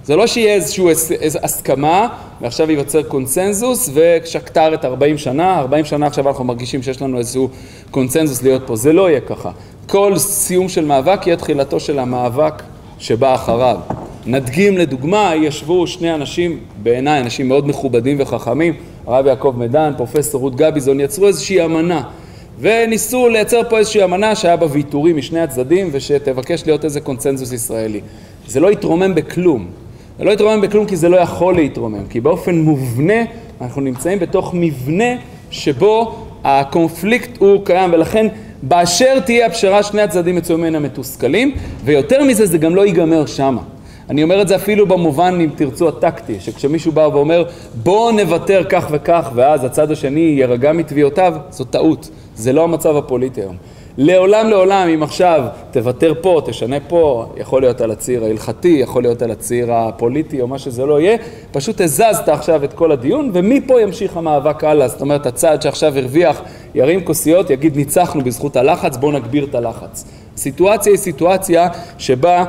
זה 0.04 0.16
לא 0.16 0.28
שיהיה 0.28 0.54
איזושהי 0.54 0.90
איזו 1.20 1.40
הסכמה 1.44 2.08
ועכשיו 2.42 2.72
ייווצר 2.72 3.04
קונצנזוס 3.04 3.90
ושקטר 3.94 4.74
את 4.74 4.86
40 4.86 5.18
שנה, 5.18 5.60
40 5.60 5.86
שנה 5.86 6.08
עכשיו 6.08 6.28
אנחנו 6.28 6.44
מרגישים 6.44 6.84
שיש 6.84 7.02
לנו 7.02 7.18
איזשהו 7.18 7.50
קונצנזוס 7.92 8.44
להיות 8.44 8.62
פה, 8.68 8.76
זה 8.76 8.94
לא 8.94 9.10
יהיה 9.10 9.20
ככה. 9.20 9.52
כל 9.88 10.18
סיום 10.18 10.70
של 10.70 10.86
מאבק 10.86 11.28
יהיה 11.28 11.38
תחילתו 11.38 11.80
של 11.80 12.00
המאבק 12.00 12.64
שבא 13.00 13.36
אחריו. 13.36 13.78
נדגים 14.26 14.78
לדוגמה, 14.78 15.32
ישבו 15.36 15.88
שני 15.88 16.14
אנשים, 16.14 16.60
בעיניי 16.84 17.22
אנשים 17.22 17.48
מאוד 17.48 17.68
מכובדים 17.68 18.18
וחכמים, 18.20 18.74
הרב 19.08 19.26
יעקב 19.26 19.54
מדן, 19.58 19.94
פרופסור 19.98 20.42
רות 20.42 20.56
גביזון, 20.56 21.00
יצרו 21.00 21.28
איזושהי 21.28 21.66
אמנה 21.66 22.02
וניסו 22.62 23.30
לייצר 23.30 23.62
פה 23.70 23.78
איזושהי 23.78 24.04
אמנה 24.04 24.36
שהיה 24.36 24.58
בה 24.58 24.68
ויתורים 24.72 25.18
משני 25.18 25.40
הצדדים 25.40 25.90
ושתבקש 25.92 26.64
להיות 26.66 26.86
איזה 26.86 27.02
קונצנזוס 27.02 27.52
ישראלי. 27.52 28.02
זה 28.48 28.60
לא 28.60 28.72
יתרומם 28.72 29.16
בכלום. 29.16 29.68
זה 30.20 30.24
לא 30.24 30.32
יתרומם 30.32 30.62
בכלום 30.62 30.86
כי 30.86 30.96
זה 30.96 31.10
לא 31.10 31.18
יכול 31.18 31.56
להתרומם, 31.56 32.08
כי 32.10 32.22
באופן 32.22 32.56
מובנה 32.56 33.24
אנחנו 33.62 33.82
נמצאים 33.82 34.20
בתוך 34.20 34.52
מבנה 34.54 35.16
שבו 35.52 36.26
הקונפליקט 36.44 37.38
הוא 37.40 37.66
קיים 37.66 37.94
ולכן 37.94 38.28
באשר 38.64 39.20
תהיה 39.20 39.46
הפשרה 39.46 39.84
שני 39.84 40.02
הצדדים 40.02 40.38
יצאו 40.38 40.58
ממנה 40.58 40.80
מתוסכלים 40.80 41.56
ויותר 41.86 42.24
מזה 42.24 42.46
זה 42.46 42.58
גם 42.58 42.76
לא 42.76 42.86
ייגמר 42.86 43.26
שמה. 43.26 43.62
אני 44.10 44.24
אומר 44.24 44.42
את 44.42 44.48
זה 44.48 44.56
אפילו 44.56 44.88
במובן, 44.88 45.38
אם 45.44 45.50
תרצו, 45.56 45.88
הטקטי, 45.88 46.40
שכשמישהו 46.40 46.92
בא 46.92 47.10
ואומר 47.14 47.44
בואו 47.74 48.12
נוותר 48.12 48.64
כך 48.70 48.88
וכך 48.92 49.32
ואז 49.36 49.64
הצד 49.64 49.92
השני 49.92 50.20
יירגע 50.20 50.72
מתביעותיו, 50.72 51.34
זו 51.50 51.64
טעות, 51.64 52.10
זה 52.36 52.54
לא 52.54 52.64
המצב 52.64 52.96
הפוליטי 52.96 53.42
היום. 53.42 53.56
לעולם 53.98 54.50
לעולם, 54.50 54.88
אם 54.94 55.04
עכשיו 55.04 55.44
תוותר 55.72 56.14
פה, 56.22 56.42
תשנה 56.46 56.80
פה, 56.88 57.26
יכול 57.38 57.62
להיות 57.62 57.82
על 57.82 57.92
הציר 57.92 58.24
ההלכתי, 58.24 58.78
יכול 58.82 59.04
להיות 59.04 59.22
על 59.22 59.32
הציר 59.32 59.74
הפוליטי 59.74 60.42
או 60.42 60.48
מה 60.48 60.60
שזה 60.60 60.86
לא 60.86 61.00
יהיה, 61.00 61.18
פשוט 61.52 61.82
הזזת 61.82 62.30
עכשיו 62.30 62.64
את 62.64 62.74
כל 62.74 62.92
הדיון 62.92 63.32
ומפה 63.34 63.82
ימשיך 63.82 64.18
המאבק 64.18 64.64
הלאה. 64.64 64.88
זאת 64.88 65.02
אומרת, 65.02 65.26
הצד 65.26 65.62
שעכשיו 65.62 65.98
הרוויח 65.98 66.42
ירים 66.76 67.06
כוסיות, 67.06 67.50
יגיד 67.50 67.78
ניצחנו 67.78 68.22
בזכות 68.22 68.56
הלחץ, 68.56 68.98
בואו 68.98 69.12
נגביר 69.12 69.44
את 69.50 69.56
הלחץ. 69.56 70.06
סיטואציה 70.38 70.92
היא 70.92 71.00
סיטואציה 71.00 71.68
שבה 71.98 72.46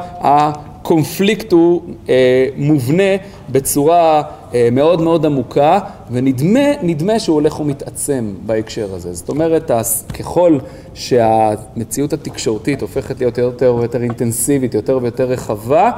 הקונפליקט 0.81 1.53
הוא 1.53 1.83
אה, 2.09 2.47
מובנה 2.57 3.17
בצורה 3.49 4.23
אה, 4.55 4.69
מאוד 4.73 5.01
מאוד 5.01 5.27
עמוקה, 5.27 5.79
ונדמה 6.11 7.19
שהוא 7.19 7.35
הולך 7.35 7.61
ומתעצם 7.61 8.35
בהקשר 8.47 8.95
הזה. 8.95 9.13
זאת 9.13 9.29
אומרת, 9.29 9.71
ככל 10.19 10.59
שהמציאות 10.95 12.13
התקשורתית 12.13 12.83
הופכת 12.83 13.21
להיות 13.21 13.39
יותר 13.39 13.75
ויותר 13.79 14.03
אינטנסיבית, 14.03 14.75
יותר 14.75 14.99
ויותר 15.03 15.25
רחבה, 15.25 15.91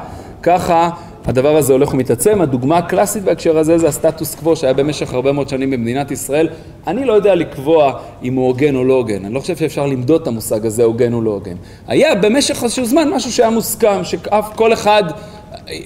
ככה 0.43 0.89
הדבר 1.25 1.57
הזה 1.57 1.73
הולך 1.73 1.93
ומתעצם. 1.93 2.41
הדוגמה 2.41 2.77
הקלאסית 2.77 3.23
בהקשר 3.23 3.57
הזה 3.57 3.77
זה 3.77 3.87
הסטטוס 3.87 4.35
קוו 4.35 4.55
שהיה 4.55 4.73
במשך 4.73 5.13
הרבה 5.13 5.31
מאוד 5.31 5.49
שנים 5.49 5.71
במדינת 5.71 6.11
ישראל. 6.11 6.49
אני 6.87 7.05
לא 7.05 7.13
יודע 7.13 7.35
לקבוע 7.35 7.93
אם 8.23 8.33
הוא 8.33 8.47
הוגן 8.47 8.75
או 8.75 8.83
לא 8.83 8.93
הוגן, 8.93 9.25
אני 9.25 9.33
לא 9.33 9.39
חושב 9.39 9.57
שאפשר 9.57 9.85
למדוד 9.85 10.21
את 10.21 10.27
המושג 10.27 10.65
הזה 10.65 10.83
הוגן 10.83 11.13
או 11.13 11.21
לא 11.21 11.31
הוגן. 11.31 11.55
היה 11.87 12.15
במשך 12.15 12.63
איזשהו 12.63 12.85
זמן 12.85 13.09
משהו 13.09 13.31
שהיה 13.31 13.49
מוסכם, 13.49 14.03
שאף 14.03 14.49
כל 14.55 14.73
אחד 14.73 15.03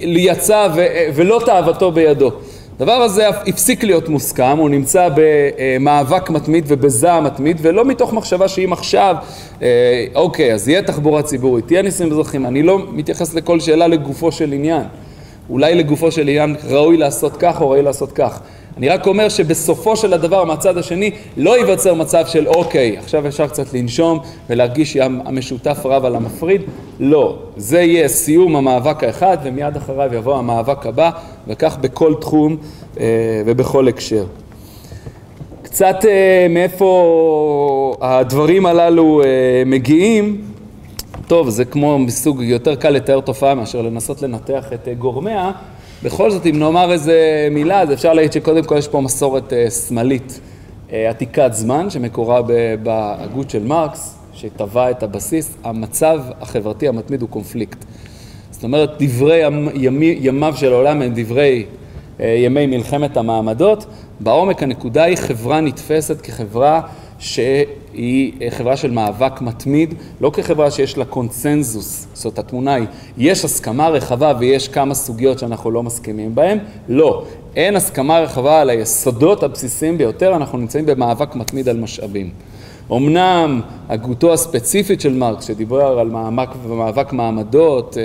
יצא 0.01 0.67
ו- 0.75 0.85
ולא 1.15 1.41
תאוותו 1.45 1.91
בידו. 1.91 2.31
הדבר 2.75 2.91
הזה 2.91 3.29
הפסיק 3.29 3.83
להיות 3.83 4.09
מוסכם, 4.09 4.57
הוא 4.57 4.69
נמצא 4.69 5.09
במאבק 5.15 6.29
מתמיד 6.29 6.63
ובזעם 6.67 7.23
מתמיד, 7.23 7.57
ולא 7.61 7.85
מתוך 7.85 8.13
מחשבה 8.13 8.47
שאם 8.47 8.73
עכשיו, 8.73 9.15
אה, 9.61 10.05
אוקיי, 10.15 10.53
אז 10.53 10.67
יהיה 10.67 10.81
תחבורה 10.81 11.21
ציבורית, 11.21 11.67
תהיה 11.67 11.81
נישואים 11.81 12.11
אזרחים, 12.11 12.45
אני 12.45 12.63
לא 12.63 12.79
מתייחס 12.91 13.33
לכל 13.33 13.59
שאלה 13.59 13.87
לגופו 13.87 14.31
של 14.31 14.53
עניין. 14.53 14.83
אולי 15.49 15.75
לגופו 15.75 16.11
של 16.11 16.21
עניין 16.21 16.55
ראוי 16.69 16.97
לעשות 16.97 17.37
כך 17.39 17.61
או 17.61 17.69
ראוי 17.69 17.81
לעשות 17.81 18.11
כך. 18.11 18.41
אני 18.77 18.89
רק 18.89 19.07
אומר 19.07 19.29
שבסופו 19.29 19.95
של 19.95 20.13
הדבר, 20.13 20.43
מהצד 20.43 20.77
השני, 20.77 21.11
לא 21.37 21.57
ייווצר 21.57 21.93
מצב 21.93 22.27
של 22.27 22.47
אוקיי, 22.47 22.97
עכשיו 22.97 23.27
אפשר 23.27 23.47
קצת 23.47 23.73
לנשום 23.73 24.19
ולהרגיש 24.49 24.93
שהמשותף 24.93 25.77
רב 25.85 26.05
על 26.05 26.15
המפריד. 26.15 26.61
לא, 26.99 27.37
זה 27.57 27.81
יהיה 27.81 28.07
סיום 28.07 28.55
המאבק 28.55 29.03
האחד 29.03 29.37
ומיד 29.43 29.75
אחריו 29.77 30.13
יבוא 30.13 30.37
המאבק 30.37 30.85
הבא, 30.85 31.09
וכך 31.47 31.77
בכל 31.81 32.13
תחום 32.21 32.57
אה, 32.99 33.05
ובכל 33.45 33.87
הקשר. 33.87 34.25
קצת 35.61 36.05
אה, 36.05 36.47
מאיפה 36.49 37.95
הדברים 38.01 38.65
הללו 38.65 39.21
אה, 39.23 39.27
מגיעים, 39.65 40.41
טוב, 41.27 41.49
זה 41.49 41.65
כמו 41.65 41.99
מסוג 41.99 42.41
יותר 42.41 42.75
קל 42.75 42.89
לתאר 42.89 43.21
תופעה 43.21 43.55
מאשר 43.55 43.81
לנסות 43.81 44.21
לנתח 44.21 44.65
את 44.73 44.87
גורמיה. 44.99 45.51
בכל 46.03 46.31
זאת, 46.31 46.45
אם 46.45 46.59
נאמר 46.59 46.91
איזה 46.91 47.47
מילה, 47.51 47.81
אז 47.81 47.93
אפשר 47.93 48.13
להגיד 48.13 48.31
שקודם 48.31 48.63
כל 48.63 48.77
יש 48.77 48.87
פה 48.87 49.01
מסורת 49.01 49.53
uh, 49.53 49.71
שמאלית 49.71 50.39
uh, 50.89 50.93
עתיקת 51.09 51.49
זמן, 51.53 51.89
שמקורה 51.89 52.41
בהגות 52.83 53.49
של 53.49 53.63
מרקס, 53.63 54.17
שטבע 54.33 54.91
את 54.91 55.03
הבסיס, 55.03 55.57
המצב 55.63 56.21
החברתי 56.41 56.87
המתמיד 56.87 57.21
הוא 57.21 57.29
קונפליקט. 57.29 57.85
זאת 58.51 58.63
אומרת, 58.63 58.89
דברי 58.99 59.41
ימי, 59.73 60.17
ימיו 60.21 60.53
של 60.57 60.73
העולם 60.73 61.01
הם 61.01 61.11
דברי 61.15 61.65
ימי 62.19 62.65
מלחמת 62.65 63.17
המעמדות. 63.17 63.85
בעומק 64.19 64.63
הנקודה 64.63 65.03
היא 65.03 65.17
חברה 65.17 65.61
נתפסת 65.61 66.21
כחברה 66.21 66.81
שהיא 67.19 68.33
חברה 68.49 68.77
של 68.77 68.91
מאבק 68.91 69.41
מתמיד, 69.41 69.93
לא 70.21 70.29
כחברה 70.33 70.71
שיש 70.71 70.97
לה 70.97 71.05
קונצנזוס, 71.05 72.07
זאת 72.13 72.39
התמונה 72.39 72.73
היא, 72.73 72.87
יש 73.17 73.45
הסכמה 73.45 73.89
רחבה 73.89 74.33
ויש 74.39 74.67
כמה 74.67 74.93
סוגיות 74.93 75.39
שאנחנו 75.39 75.71
לא 75.71 75.83
מסכימים 75.83 76.35
בהן, 76.35 76.57
לא, 76.87 77.23
אין 77.55 77.75
הסכמה 77.75 78.19
רחבה 78.19 78.61
על 78.61 78.69
היסודות 78.69 79.43
הבסיסיים 79.43 79.97
ביותר, 79.97 80.35
אנחנו 80.35 80.57
נמצאים 80.57 80.85
במאבק 80.85 81.35
מתמיד 81.35 81.69
על 81.69 81.77
משאבים. 81.77 82.29
אמנם 82.91 83.61
הגותו 83.89 84.33
הספציפית 84.33 85.01
של 85.01 85.13
מרקס, 85.13 85.45
שדיבר 85.45 85.99
על 85.99 86.09
מאבק 86.09 86.49
ומאבק 86.67 87.13
מעמדות, 87.13 87.97
אה, 87.97 88.03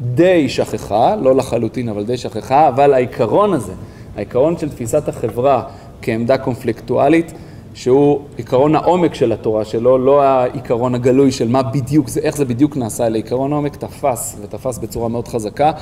די 0.00 0.48
שכחה, 0.48 1.16
לא 1.16 1.36
לחלוטין 1.36 1.88
אבל 1.88 2.04
די 2.04 2.16
שכחה, 2.16 2.68
אבל 2.68 2.94
העיקרון 2.94 3.52
הזה, 3.52 3.72
העיקרון 4.16 4.58
של 4.58 4.68
תפיסת 4.68 5.08
החברה 5.08 5.62
כעמדה 6.02 6.38
קונפליקטואלית, 6.38 7.32
שהוא 7.80 8.20
עיקרון 8.36 8.74
העומק 8.74 9.14
של 9.14 9.32
התורה 9.32 9.64
שלו, 9.64 9.98
לא 9.98 10.22
העיקרון 10.22 10.94
הגלוי 10.94 11.32
של 11.32 11.48
מה 11.48 11.62
בדיוק 11.62 12.08
זה, 12.08 12.20
איך 12.20 12.36
זה 12.36 12.44
בדיוק 12.44 12.76
נעשה, 12.76 13.06
אלא 13.06 13.16
עיקרון 13.16 13.52
העומק 13.52 13.76
תפס, 13.76 14.36
ותפס 14.42 14.78
בצורה 14.78 15.08
מאוד 15.08 15.28
חזקה, 15.28 15.72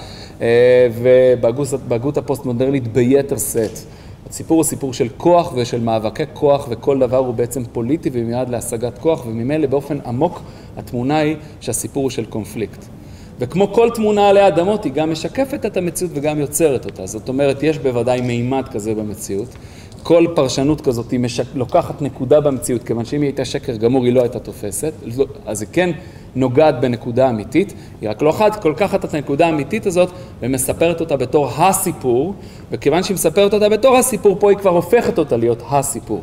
אה, 0.41 0.89
ובהגות 1.03 2.19
הפוסט-מודרנית 2.19 2.89
ביתר 2.93 3.39
שאת. 3.39 3.79
הסיפור 4.31 4.57
הוא 4.57 4.65
סיפור 4.65 4.93
של 4.93 5.09
כוח 5.17 5.53
ושל 5.57 5.81
מאבקי 5.81 6.23
כוח, 6.33 6.67
וכל 6.71 6.99
דבר 6.99 7.17
הוא 7.17 7.35
בעצם 7.35 7.63
פוליטי 7.73 8.11
ומיועד 8.13 8.49
להשגת 8.49 8.99
כוח, 8.99 9.27
וממילא 9.27 9.67
באופן 9.67 9.99
עמוק 10.07 10.41
התמונה 10.77 11.19
היא 11.19 11.37
שהסיפור 11.61 12.03
הוא 12.03 12.11
של 12.11 12.25
קונפליקט. 12.25 12.85
וכמו 13.39 13.73
כל 13.73 13.91
תמונה 13.95 14.29
עלי 14.29 14.49
אדמות, 14.49 14.85
היא 14.85 14.93
גם 14.93 15.13
משקפת 15.13 15.67
את 15.67 15.77
המציאות 15.77 16.13
וגם 16.15 16.39
יוצרת 16.39 16.85
אותה. 16.85 17.07
זאת 17.07 17.29
אומרת, 17.29 17.63
יש 17.63 17.79
בוודאי 17.79 18.21
מימד 18.21 18.69
כזה 18.73 18.95
במציאות. 18.95 19.49
כל 20.03 20.27
פרשנות 20.35 20.81
כזאת 20.81 21.11
היא 21.11 21.21
משק... 21.21 21.45
לוקחת 21.55 22.03
נקודה 22.03 22.41
במציאות, 22.41 22.83
כיוון 22.83 23.05
שאם 23.05 23.21
היא 23.21 23.29
הייתה 23.29 23.45
שקר 23.45 23.77
גמור 23.77 24.05
היא 24.05 24.13
לא 24.13 24.21
הייתה 24.21 24.39
תופסת, 24.39 24.93
אז 25.47 25.63
היא 25.63 25.69
כן 25.73 25.91
נוגעת 26.37 26.81
בנקודה 26.81 27.31
אמיתית, 27.31 27.75
היא 28.01 28.11
רק 28.11 28.23
לוקחת, 28.23 28.65
לוקחת 28.65 29.05
את 29.05 29.15
הנקודה 29.15 29.47
האמיתית 29.47 29.87
הזאת 29.87 30.11
ומספרת 30.41 31.01
אותה 31.01 31.17
בתור 31.17 31.49
הסיפור, 31.57 32.35
וכיוון 32.71 33.03
שהיא 33.03 33.15
מספרת 33.15 33.55
אותה 33.55 33.69
בתור 33.69 33.97
הסיפור, 33.97 34.37
פה 34.41 34.51
היא 34.51 34.59
כבר 34.59 34.71
הופכת 34.71 35.19
אותה 35.19 35.37
להיות 35.37 35.63
הסיפור. 35.71 36.21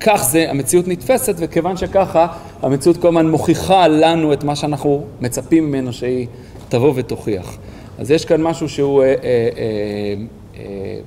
כך 0.00 0.24
זה, 0.30 0.50
המציאות 0.50 0.88
נתפסת, 0.88 1.34
וכיוון 1.38 1.76
שככה, 1.76 2.26
המציאות 2.62 2.96
כל 2.96 3.08
הזמן 3.08 3.30
מוכיחה 3.30 3.88
לנו 3.88 4.32
את 4.32 4.44
מה 4.44 4.56
שאנחנו 4.56 5.04
מצפים 5.20 5.68
ממנו 5.68 5.92
שהיא 5.92 6.26
תבוא 6.68 6.92
ותוכיח. 6.96 7.58
אז 7.98 8.10
יש 8.10 8.24
כאן 8.24 8.42
משהו 8.42 8.68
שהוא... 8.68 9.02
אה, 9.02 9.06
אה, 9.06 9.14
אה, 9.24 10.14
אה, 10.58 11.00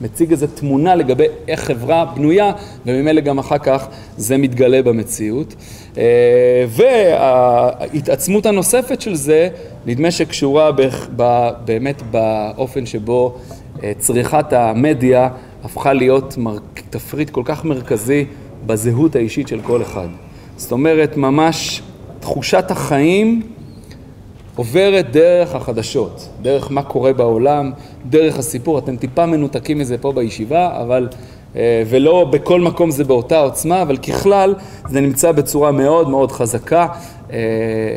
מציג 0.00 0.30
איזו 0.30 0.46
תמונה 0.54 0.94
לגבי 0.94 1.24
איך 1.48 1.60
חברה 1.60 2.04
בנויה, 2.04 2.52
וממילא 2.86 3.20
גם 3.20 3.38
אחר 3.38 3.58
כך 3.58 3.86
זה 4.16 4.36
מתגלה 4.36 4.82
במציאות. 4.82 5.54
אה, 5.98 6.64
וההתעצמות 6.68 8.46
הנוספת 8.46 9.00
של 9.00 9.14
זה, 9.14 9.48
נדמה 9.86 10.10
שקשורה 10.10 10.70
באמת 11.64 12.02
באופן 12.10 12.86
שבו 12.86 13.38
אה, 13.82 13.92
צריכת 13.98 14.52
המדיה 14.52 15.28
הפכה 15.64 15.92
להיות 15.92 16.36
תפריט 16.90 17.30
כל 17.30 17.42
כך 17.44 17.64
מרכזי 17.64 18.24
בזהות 18.66 19.16
האישית 19.16 19.48
של 19.48 19.60
כל 19.60 19.82
אחד. 19.82 20.08
זאת 20.56 20.72
אומרת, 20.72 21.16
ממש 21.16 21.82
תחושת 22.20 22.70
החיים 22.70 23.42
עוברת 24.56 25.10
דרך 25.10 25.54
החדשות, 25.54 26.28
דרך 26.42 26.70
מה 26.70 26.82
קורה 26.82 27.12
בעולם, 27.12 27.72
דרך 28.08 28.38
הסיפור. 28.38 28.78
אתם 28.78 28.96
טיפה 28.96 29.26
מנותקים 29.26 29.78
מזה 29.78 29.98
פה 29.98 30.12
בישיבה, 30.12 30.82
אבל, 30.82 31.08
אה, 31.56 31.82
ולא 31.86 32.24
בכל 32.24 32.60
מקום 32.60 32.90
זה 32.90 33.04
באותה 33.04 33.38
עוצמה, 33.38 33.82
אבל 33.82 33.96
ככלל 33.96 34.54
זה 34.88 35.00
נמצא 35.00 35.32
בצורה 35.32 35.72
מאוד 35.72 36.08
מאוד 36.08 36.32
חזקה. 36.32 36.86
אה, 37.32 37.96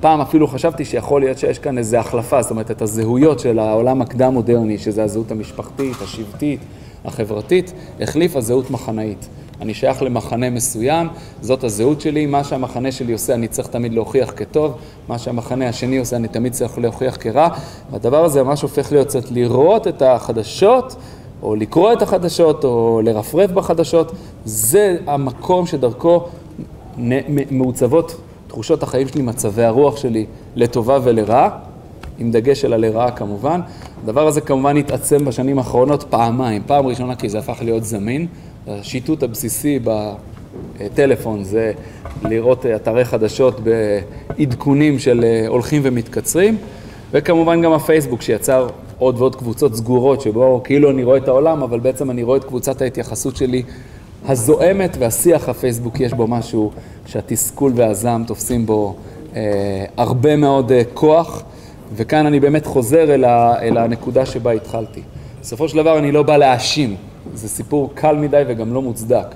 פעם 0.00 0.20
אפילו 0.20 0.46
חשבתי 0.48 0.84
שיכול 0.84 1.20
להיות 1.20 1.38
שיש 1.38 1.58
כאן 1.58 1.78
איזו 1.78 1.96
החלפה, 1.96 2.42
זאת 2.42 2.50
אומרת 2.50 2.70
את 2.70 2.82
הזהויות 2.82 3.40
של 3.40 3.58
העולם 3.58 4.02
הקדם-מודרני, 4.02 4.78
שזה 4.78 5.04
הזהות 5.04 5.30
המשפחתית, 5.30 5.96
השבטית, 6.02 6.60
החברתית, 7.04 7.72
החליפה 8.00 8.40
זהות 8.40 8.70
מחנאית. 8.70 9.28
אני 9.62 9.74
שייך 9.74 10.02
למחנה 10.02 10.50
מסוים, 10.50 11.08
זאת 11.40 11.64
הזהות 11.64 12.00
שלי, 12.00 12.26
מה 12.26 12.44
שהמחנה 12.44 12.92
שלי 12.92 13.12
עושה 13.12 13.34
אני 13.34 13.48
צריך 13.48 13.68
תמיד 13.68 13.94
להוכיח 13.94 14.32
כטוב, 14.36 14.74
מה 15.08 15.18
שהמחנה 15.18 15.68
השני 15.68 15.98
עושה 15.98 16.16
אני 16.16 16.28
תמיד 16.28 16.52
צריך 16.52 16.78
להוכיח 16.78 17.16
כרע, 17.20 17.48
והדבר 17.90 18.24
הזה 18.24 18.42
ממש 18.42 18.62
הופך 18.62 18.92
להיות 18.92 19.08
קצת 19.08 19.30
לראות 19.30 19.88
את 19.88 20.02
החדשות, 20.02 20.96
או 21.42 21.54
לקרוא 21.54 21.92
את 21.92 22.02
החדשות, 22.02 22.64
או 22.64 23.00
לרפרף 23.04 23.50
בחדשות, 23.50 24.12
זה 24.44 24.96
המקום 25.06 25.66
שדרכו 25.66 26.24
מעוצבות 27.50 28.16
תחושות 28.48 28.82
החיים 28.82 29.08
שלי, 29.08 29.22
מצבי 29.22 29.64
הרוח 29.64 29.96
שלי, 29.96 30.26
לטובה 30.56 30.98
ולרעה, 31.02 31.48
עם 32.18 32.30
דגש 32.30 32.64
על 32.64 32.72
הלרעה 32.72 33.10
כמובן. 33.10 33.60
הדבר 34.02 34.26
הזה 34.26 34.40
כמובן 34.40 34.76
התעצם 34.76 35.24
בשנים 35.24 35.58
האחרונות 35.58 36.02
פעמיים. 36.10 36.62
פעם 36.66 36.86
ראשונה 36.86 37.16
כי 37.16 37.28
זה 37.28 37.38
הפך 37.38 37.58
להיות 37.62 37.84
זמין, 37.84 38.26
השיטוט 38.66 39.22
הבסיסי 39.22 39.78
בטלפון 40.80 41.44
זה 41.44 41.72
לראות 42.22 42.66
אתרי 42.66 43.04
חדשות 43.04 43.60
בעדכונים 43.60 44.98
של 44.98 45.24
הולכים 45.48 45.82
ומתקצרים, 45.84 46.56
וכמובן 47.12 47.62
גם 47.62 47.72
הפייסבוק 47.72 48.22
שיצר 48.22 48.68
עוד 48.98 49.18
ועוד 49.18 49.36
קבוצות 49.36 49.74
סגורות 49.74 50.20
שבו 50.20 50.60
כאילו 50.64 50.90
אני 50.90 51.04
רואה 51.04 51.16
את 51.16 51.28
העולם, 51.28 51.62
אבל 51.62 51.80
בעצם 51.80 52.10
אני 52.10 52.22
רואה 52.22 52.36
את 52.36 52.44
קבוצת 52.44 52.82
ההתייחסות 52.82 53.36
שלי 53.36 53.62
הזועמת, 54.28 54.96
והשיח 54.98 55.48
הפייסבוקי 55.48 56.04
יש 56.04 56.12
בו 56.12 56.26
משהו 56.26 56.70
שהתסכול 57.06 57.72
והזעם 57.76 58.24
תופסים 58.24 58.66
בו 58.66 58.94
אה, 59.36 59.84
הרבה 59.96 60.36
מאוד 60.36 60.72
אה, 60.72 60.82
כוח, 60.94 61.42
וכאן 61.96 62.26
אני 62.26 62.40
באמת 62.40 62.66
חוזר 62.66 63.14
אל, 63.14 63.24
ה, 63.24 63.62
אל 63.62 63.78
הנקודה 63.78 64.26
שבה 64.26 64.52
התחלתי. 64.52 65.00
בסופו 65.40 65.68
של 65.68 65.76
דבר 65.76 65.98
אני 65.98 66.12
לא 66.12 66.22
בא 66.22 66.36
להאשים. 66.36 66.96
זה 67.34 67.48
סיפור 67.48 67.90
קל 67.94 68.16
מדי 68.16 68.42
וגם 68.48 68.74
לא 68.74 68.82
מוצדק. 68.82 69.26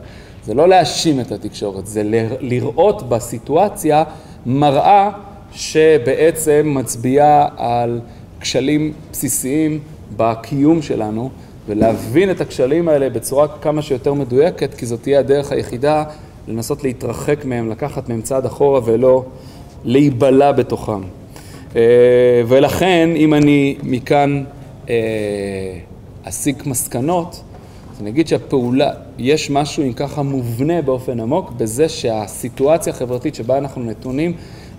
זה 0.45 0.55
לא 0.55 0.69
להאשים 0.69 1.21
את 1.21 1.33
התקשורת, 1.33 1.87
זה 1.87 2.03
לראות 2.41 3.09
בסיטואציה 3.09 4.05
מראה 4.47 5.11
שבעצם 5.53 6.73
מצביעה 6.77 7.49
על 7.57 8.01
כשלים 8.41 8.93
בסיסיים 9.13 9.81
בקיום 10.17 10.83
שלנו, 10.83 11.31
ולהבין 11.67 12.31
את 12.31 12.41
הכשלים 12.41 12.89
האלה 12.89 13.11
בצורה 13.11 13.49
כמה 13.49 13.83
שיותר 13.83 14.15
מדויקת, 14.15 14.75
כי 14.75 14.87
זאת 14.87 15.03
תהיה 15.03 15.19
הדרך 15.19 15.53
היחידה 15.53 16.05
לנסות 16.49 16.85
להתרחק 16.85 17.45
מהם, 17.45 17.71
לקחת 17.71 18.09
מהם 18.09 18.23
צעד 18.23 18.47
אחורה 18.47 18.81
ולא 18.85 19.25
להיבלע 19.85 20.53
בתוכם. 20.53 21.01
אה, 21.76 22.42
ולכן, 22.47 23.11
אם 23.16 23.35
אני 23.35 23.76
מכאן 23.83 24.45
אה, 24.88 24.95
אסיק 26.25 26.66
מסקנות, 26.66 27.42
אז 27.95 28.00
אני 28.00 28.11
אגיד 28.11 28.28
שהפעולה, 28.28 28.90
יש 29.18 29.50
משהו 29.50 29.83
אם 29.83 29.92
ככה 29.92 30.23
מובנה 30.23 30.83
באופן 30.83 31.21
עמוק 31.21 31.50
בזה 31.50 31.88
שהסיטואציה 31.88 32.92
החברתית 32.92 33.35
שבה 33.35 33.59
אנחנו 33.59 33.83
נתונים, 33.83 34.33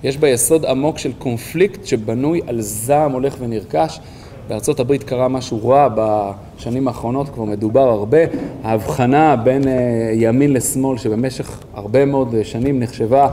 יש 0.04 0.18
בה 0.18 0.30
יסוד 0.30 0.66
עמוק 0.66 0.98
של 0.98 1.12
קונפליקט 1.13 1.86
שבנוי 1.86 2.42
על 2.48 2.62
זעם 2.62 3.12
הולך 3.12 3.36
ונרכש. 3.39 4.00
בארצות 4.48 4.80
הברית 4.80 5.04
קרה 5.04 5.27
משהו 5.27 5.70
רע 5.70 5.88
בשנים 5.96 6.88
האחרונות, 6.88 7.30
כבר 7.30 7.44
מדובר 7.44 7.89
הרבה, 7.89 8.18
ההבחנה 8.63 9.36
בין 9.36 9.68
אה, 9.68 9.74
ימין 10.13 10.54
לשמאל 10.54 10.98
שבמשך 10.98 11.60
הרבה 11.74 12.06
מאוד 12.06 12.36
שנים 12.44 12.80
נחשבה 12.80 13.30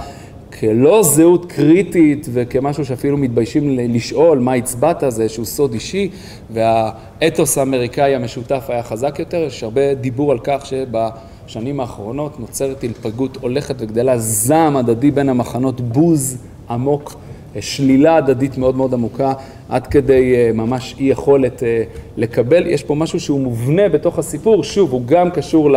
כלא 0.61 1.02
זהות 1.02 1.52
קריטית 1.52 2.26
וכמשהו 2.32 2.84
שאפילו 2.84 3.16
מתביישים 3.16 3.78
לשאול 3.78 4.38
מה 4.38 4.52
הצבעת, 4.52 5.04
זה 5.08 5.23
איזשהו 5.23 5.44
סוד 5.44 5.73
אישי 5.73 6.11
והאתוס 6.52 7.58
האמריקאי 7.58 8.14
המשותף 8.14 8.64
היה 8.68 8.82
חזק 8.82 9.18
יותר, 9.18 9.37
יש 9.37 9.62
הרבה 9.62 9.94
דיבור 9.94 10.32
על 10.32 10.38
כך 10.44 10.66
שבשנים 10.66 11.80
האחרונות 11.80 12.40
נוצרת 12.40 12.84
התפלגות 12.84 13.37
הולכת 13.37 13.75
וגדלה, 13.78 14.18
זעם 14.18 14.76
הדדי 14.76 15.11
בין 15.11 15.28
המחנות, 15.28 15.80
בוז 15.80 16.38
עמוק, 16.70 17.14
שלילה 17.61 18.16
הדדית 18.16 18.58
מאוד 18.58 18.76
מאוד 18.76 18.94
עמוקה, 18.94 19.32
עד 19.68 19.87
כדי 19.87 20.34
אה, 20.34 20.50
ממש 20.54 20.94
אי 20.99 21.04
יכולת 21.04 21.62
אה, 21.62 21.82
לקבל. 22.16 22.66
יש 22.66 22.82
פה 22.82 22.94
משהו 22.94 23.20
שהוא 23.20 23.40
מובנה 23.40 23.88
בתוך 23.88 24.18
הסיפור, 24.18 24.64
שוב, 24.64 24.92
הוא 24.92 25.02
גם 25.06 25.30
קשור 25.30 25.70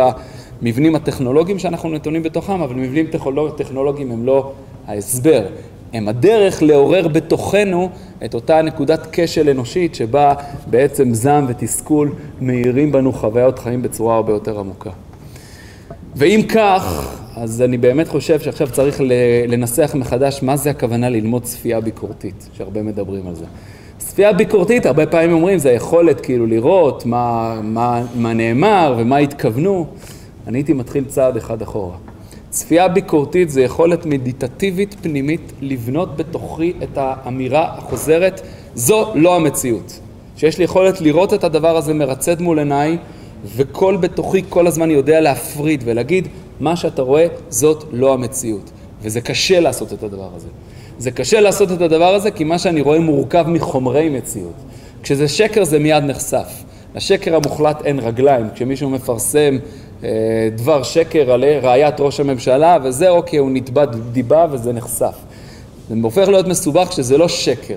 למבנים 0.62 0.96
הטכנולוגיים 0.96 1.58
שאנחנו 1.58 1.90
נתונים 1.90 2.22
בתוכם, 2.22 2.60
אבל 2.60 2.74
מבנים 2.74 3.06
טכנולוגיים 3.56 4.12
הם 4.12 4.26
לא 4.26 4.52
ההסבר, 4.86 5.46
הם 5.92 6.08
הדרך 6.08 6.62
לעורר 6.62 7.08
בתוכנו 7.08 7.88
את 8.24 8.34
אותה 8.34 8.62
נקודת 8.62 9.06
כשל 9.12 9.48
אנושית 9.48 9.94
שבה 9.94 10.34
בעצם 10.66 11.14
זעם 11.14 11.44
ותסכול 11.48 12.12
מאירים 12.40 12.92
בנו 12.92 13.12
חוויות 13.12 13.58
חיים 13.58 13.82
בצורה 13.82 14.16
הרבה 14.16 14.32
יותר 14.32 14.58
עמוקה. 14.58 14.90
ואם 16.16 16.40
כך, 16.48 17.16
אז 17.36 17.62
אני 17.62 17.78
באמת 17.78 18.08
חושב 18.08 18.40
שעכשיו 18.40 18.68
צריך 18.72 19.00
לנסח 19.48 19.90
מחדש 19.94 20.42
מה 20.42 20.56
זה 20.56 20.70
הכוונה 20.70 21.08
ללמוד 21.08 21.42
צפייה 21.42 21.80
ביקורתית, 21.80 22.48
שהרבה 22.52 22.82
מדברים 22.82 23.26
על 23.26 23.34
זה. 23.34 23.44
צפייה 23.98 24.32
ביקורתית, 24.32 24.86
הרבה 24.86 25.06
פעמים 25.06 25.32
אומרים, 25.32 25.58
זה 25.58 25.68
היכולת 25.68 26.20
כאילו 26.20 26.46
לראות 26.46 27.06
מה, 27.06 27.60
מה, 27.62 28.02
מה 28.14 28.32
נאמר 28.32 28.94
ומה 28.98 29.16
התכוונו. 29.16 29.86
אני 30.48 30.58
הייתי 30.58 30.72
מתחיל 30.72 31.04
צעד 31.04 31.36
אחד 31.36 31.62
אחורה. 31.62 31.96
צפייה 32.50 32.88
ביקורתית 32.88 33.50
זה 33.50 33.62
יכולת 33.62 34.06
מדיטטיבית 34.06 34.96
פנימית 35.02 35.52
לבנות 35.60 36.16
בתוכי 36.16 36.72
את 36.82 36.88
האמירה 36.98 37.74
החוזרת, 37.78 38.40
זו 38.74 39.12
לא 39.14 39.36
המציאות. 39.36 40.00
שיש 40.36 40.58
לי 40.58 40.64
יכולת 40.64 41.00
לראות 41.00 41.34
את 41.34 41.44
הדבר 41.44 41.76
הזה 41.76 41.94
מרצד 41.94 42.40
מול 42.40 42.58
עיניי, 42.58 42.98
וכל 43.56 43.96
בתוכי 43.96 44.42
כל 44.48 44.66
הזמן 44.66 44.90
יודע 44.90 45.20
להפריד 45.20 45.82
ולהגיד, 45.84 46.28
מה 46.60 46.76
שאתה 46.76 47.02
רואה 47.02 47.26
זאת 47.48 47.84
לא 47.92 48.14
המציאות. 48.14 48.70
וזה 49.02 49.20
קשה 49.20 49.60
לעשות 49.60 49.92
את 49.92 50.02
הדבר 50.02 50.30
הזה. 50.36 50.48
זה 50.98 51.10
קשה 51.10 51.40
לעשות 51.40 51.72
את 51.72 51.80
הדבר 51.80 52.14
הזה 52.14 52.30
כי 52.30 52.44
מה 52.44 52.58
שאני 52.58 52.80
רואה 52.80 52.98
מורכב 52.98 53.44
מחומרי 53.48 54.08
מציאות. 54.08 54.56
כשזה 55.02 55.28
שקר 55.28 55.64
זה 55.64 55.78
מיד 55.78 56.04
נחשף. 56.04 56.48
לשקר 56.94 57.36
המוחלט 57.36 57.84
אין 57.84 57.98
רגליים. 57.98 58.46
כשמישהו 58.54 58.90
מפרסם 58.90 59.58
דבר 60.56 60.82
שקר 60.82 61.32
על 61.32 61.44
רעיית 61.62 62.00
ראש 62.00 62.20
הממשלה, 62.20 62.78
וזה 62.82 63.08
אוקיי, 63.08 63.38
הוא 63.38 63.50
נתבע 63.50 63.84
דיבה 63.84 64.46
וזה 64.50 64.72
נחשף. 64.72 65.14
זה 65.88 65.94
הופך 66.02 66.28
להיות 66.28 66.48
מסובך 66.48 66.88
כשזה 66.88 67.18
לא 67.18 67.28
שקר, 67.28 67.76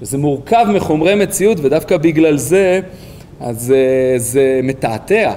שזה 0.00 0.18
מורכב 0.18 0.66
מחומרי 0.74 1.14
מציאות, 1.14 1.58
ודווקא 1.62 1.96
בגלל 1.96 2.36
זה, 2.36 2.80
אז 3.40 3.62
זה, 3.62 4.14
זה 4.16 4.60
מתעתע. 4.62 5.32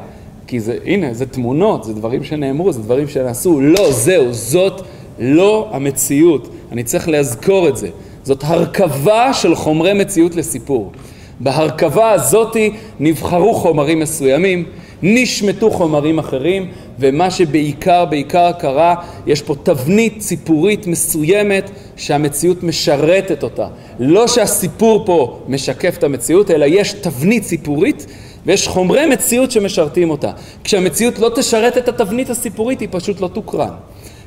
כי 0.47 0.59
זה, 0.59 0.77
הנה, 0.85 1.13
זה 1.13 1.25
תמונות, 1.25 1.83
זה 1.83 1.93
דברים 1.93 2.23
שנאמרו, 2.23 2.71
זה 2.71 2.81
דברים 2.81 3.07
שנעשו. 3.07 3.61
לא, 3.61 3.91
זהו, 3.91 4.33
זאת 4.33 4.81
לא 5.19 5.69
המציאות. 5.71 6.49
אני 6.71 6.83
צריך 6.83 7.09
להזכור 7.09 7.67
את 7.67 7.77
זה. 7.77 7.89
זאת 8.23 8.43
הרכבה 8.43 9.33
של 9.33 9.55
חומרי 9.55 9.93
מציאות 9.93 10.35
לסיפור. 10.35 10.91
בהרכבה 11.39 12.11
הזאתי 12.11 12.71
נבחרו 12.99 13.53
חומרים 13.53 13.99
מסוימים, 13.99 14.65
נשמטו 15.03 15.71
חומרים 15.71 16.19
אחרים, 16.19 16.71
ומה 16.99 17.31
שבעיקר, 17.31 18.05
בעיקר 18.05 18.51
קרה, 18.51 18.95
יש 19.27 19.41
פה 19.41 19.55
תבנית 19.63 20.19
ציפורית 20.19 20.87
מסוימת 20.87 21.69
שהמציאות 21.97 22.63
משרתת 22.63 23.43
אותה. 23.43 23.67
לא 23.99 24.27
שהסיפור 24.27 25.05
פה 25.05 25.39
משקף 25.47 25.95
את 25.97 26.03
המציאות, 26.03 26.51
אלא 26.51 26.65
יש 26.65 26.93
תבנית 26.93 27.43
ציפורית 27.43 28.05
ויש 28.45 28.67
חומרי 28.67 29.05
מציאות 29.05 29.51
שמשרתים 29.51 30.09
אותה. 30.09 30.31
כשהמציאות 30.63 31.19
לא 31.19 31.31
תשרת 31.35 31.77
את 31.77 31.87
התבנית 31.87 32.29
הסיפורית, 32.29 32.79
היא 32.79 32.89
פשוט 32.91 33.21
לא 33.21 33.27
תוקרן. 33.27 33.73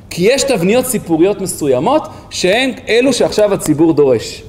כי 0.09 0.23
יש 0.23 0.43
תבניות 0.43 0.85
סיפוריות 0.85 1.41
מסוימות 1.41 2.07
שהן 2.29 2.71
אלו 2.89 3.13
שעכשיו 3.13 3.53
הציבור 3.53 3.93
דורש. 3.93 4.43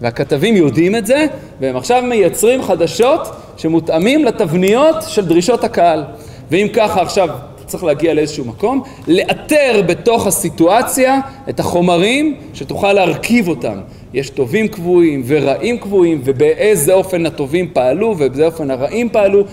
והכתבים 0.00 0.56
יודעים 0.56 0.96
את 0.96 1.06
זה, 1.06 1.26
והם 1.60 1.76
עכשיו 1.76 2.02
מייצרים 2.02 2.62
חדשות 2.62 3.20
שמותאמים 3.56 4.24
לתבניות 4.24 4.96
של 5.08 5.26
דרישות 5.26 5.64
הקהל. 5.64 6.04
ואם 6.50 6.66
ככה 6.72 7.02
עכשיו 7.02 7.28
צריך 7.66 7.84
להגיע 7.84 8.14
לאיזשהו 8.14 8.44
מקום, 8.44 8.82
לאתר 9.08 9.82
בתוך 9.86 10.26
הסיטואציה 10.26 11.20
את 11.48 11.60
החומרים 11.60 12.34
שתוכל 12.54 12.92
להרכיב 12.92 13.48
אותם. 13.48 13.78
יש 14.14 14.30
טובים 14.30 14.68
קבועים 14.68 15.22
ורעים 15.26 15.78
קבועים, 15.78 16.20
ובאיזה 16.24 16.92
אופן 16.92 17.26
הטובים 17.26 17.68
פעלו 17.72 18.08
ובאיזה 18.18 18.46
אופן 18.46 18.70
הרעים 18.70 19.08
פעלו. 19.08 19.44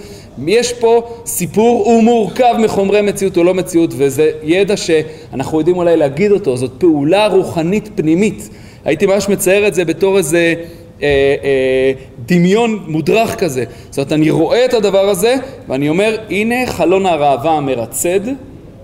יש 0.48 0.74
פה 0.74 1.08
סיפור, 1.26 1.84
הוא 1.86 2.04
מורכב 2.04 2.56
מחומרי 2.60 3.02
מציאות 3.02 3.38
או 3.38 3.44
לא 3.44 3.54
מציאות, 3.54 3.94
וזה 3.98 4.32
ידע 4.44 4.78
שאנחנו 4.78 5.58
יודעים 5.60 5.78
אולי 5.78 5.98
להגיד 5.98 6.32
אותו, 6.32 6.58
זאת 6.58 6.72
פעולה 6.78 7.28
רוחנית 7.28 7.90
פנימית. 7.96 8.50
הייתי 8.86 9.06
ממש 9.06 9.30
מצייר 9.30 9.68
את 9.68 9.74
זה 9.74 9.86
בתור 9.86 10.18
איזה 10.18 10.54
אה, 11.02 11.08
אה, 11.44 11.92
דמיון 12.26 12.84
מודרך 12.88 13.36
כזה. 13.36 13.64
זאת 13.90 13.98
אומרת, 13.98 14.12
אני 14.12 14.30
רואה 14.30 14.66
את 14.66 14.74
הדבר 14.74 15.10
הזה 15.10 15.36
ואני 15.68 15.90
אומר, 15.90 16.18
הנה 16.30 16.68
חלון 16.68 17.06
הראווה 17.06 17.52
המרצד, 17.52 18.20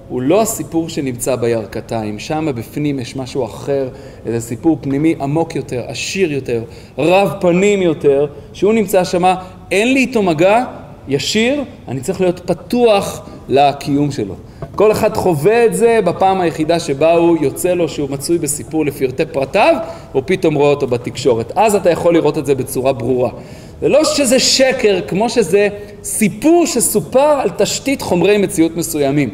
הוא 0.10 0.22
לא 0.22 0.42
הסיפור 0.42 0.90
שנמצא 0.90 1.36
בירכתיים, 1.36 2.20
שם 2.20 2.48
בפנים 2.56 3.00
יש 3.00 3.16
משהו 3.16 3.46
אחר, 3.46 3.90
איזה 4.26 4.42
סיפור 4.48 4.78
פנימי 4.82 5.16
עמוק 5.22 5.56
יותר, 5.56 5.84
עשיר 5.88 6.32
יותר, 6.32 6.64
רב 6.98 7.34
פנים 7.42 7.82
יותר, 7.82 8.28
שהוא 8.54 8.74
נמצא 8.74 9.04
שם, 9.04 9.34
אין 9.72 9.94
לי 9.94 10.00
איתו 10.00 10.24
מגע 10.24 10.64
ישיר, 11.08 11.64
אני 11.88 12.00
צריך 12.00 12.22
להיות 12.22 12.42
פתוח 12.46 13.30
לקיום 13.50 14.12
שלו. 14.12 14.36
כל 14.76 14.92
אחד 14.92 15.18
חווה 15.18 15.66
את 15.66 15.76
זה 15.76 16.00
בפעם 16.06 16.42
היחידה 16.42 16.80
שבה 16.80 17.14
הוא 17.14 17.38
יוצא 17.42 17.74
לו 17.74 17.90
שהוא 17.90 18.10
מצוי 18.10 18.38
בסיפור 18.38 18.86
לפרטי 18.86 19.26
פרטיו, 19.26 19.76
או 20.16 20.26
פתאום 20.26 20.56
רואה 20.56 20.70
אותו 20.70 20.88
בתקשורת. 20.88 21.52
אז 21.56 21.76
אתה 21.76 21.90
יכול 21.90 22.14
לראות 22.14 22.38
את 22.38 22.46
זה 22.46 22.56
בצורה 22.56 22.94
ברורה. 22.94 23.30
זה 23.82 23.90
לא 23.90 24.04
שזה 24.04 24.40
שקר, 24.40 25.00
כמו 25.08 25.30
שזה 25.30 25.68
סיפור 26.04 26.66
שסופר 26.66 27.20
על 27.20 27.50
תשתית 27.58 28.02
חומרי 28.02 28.38
מציאות 28.38 28.78
מסוימים. 28.78 29.30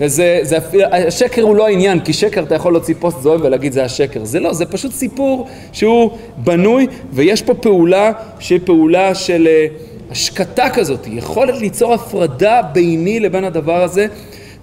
וזה, 0.00 0.40
זה, 0.42 0.58
השקר 0.92 1.42
הוא 1.42 1.56
לא 1.56 1.66
העניין, 1.66 2.00
כי 2.00 2.12
שקר 2.12 2.42
אתה 2.42 2.54
יכול 2.54 2.72
להוציא 2.72 2.94
פוסט 2.98 3.20
זוהם 3.22 3.40
ולהגיד 3.42 3.72
זה 3.72 3.84
השקר. 3.84 4.24
זה 4.24 4.40
לא, 4.40 4.52
זה 4.52 4.66
פשוט 4.66 4.92
סיפור 4.92 5.46
שהוא 5.72 6.10
בנוי, 6.36 6.86
ויש 7.12 7.42
פה 7.42 7.54
פעולה 7.54 8.12
שהיא 8.38 8.60
פעולה 8.64 9.14
של 9.14 9.48
אה, 9.50 9.66
השקטה 10.10 10.70
כזאת, 10.70 11.06
יכולת 11.06 11.60
ליצור 11.60 11.94
הפרדה 11.94 12.62
ביני 12.62 13.20
לבין 13.20 13.44
הדבר 13.44 13.82
הזה. 13.82 14.06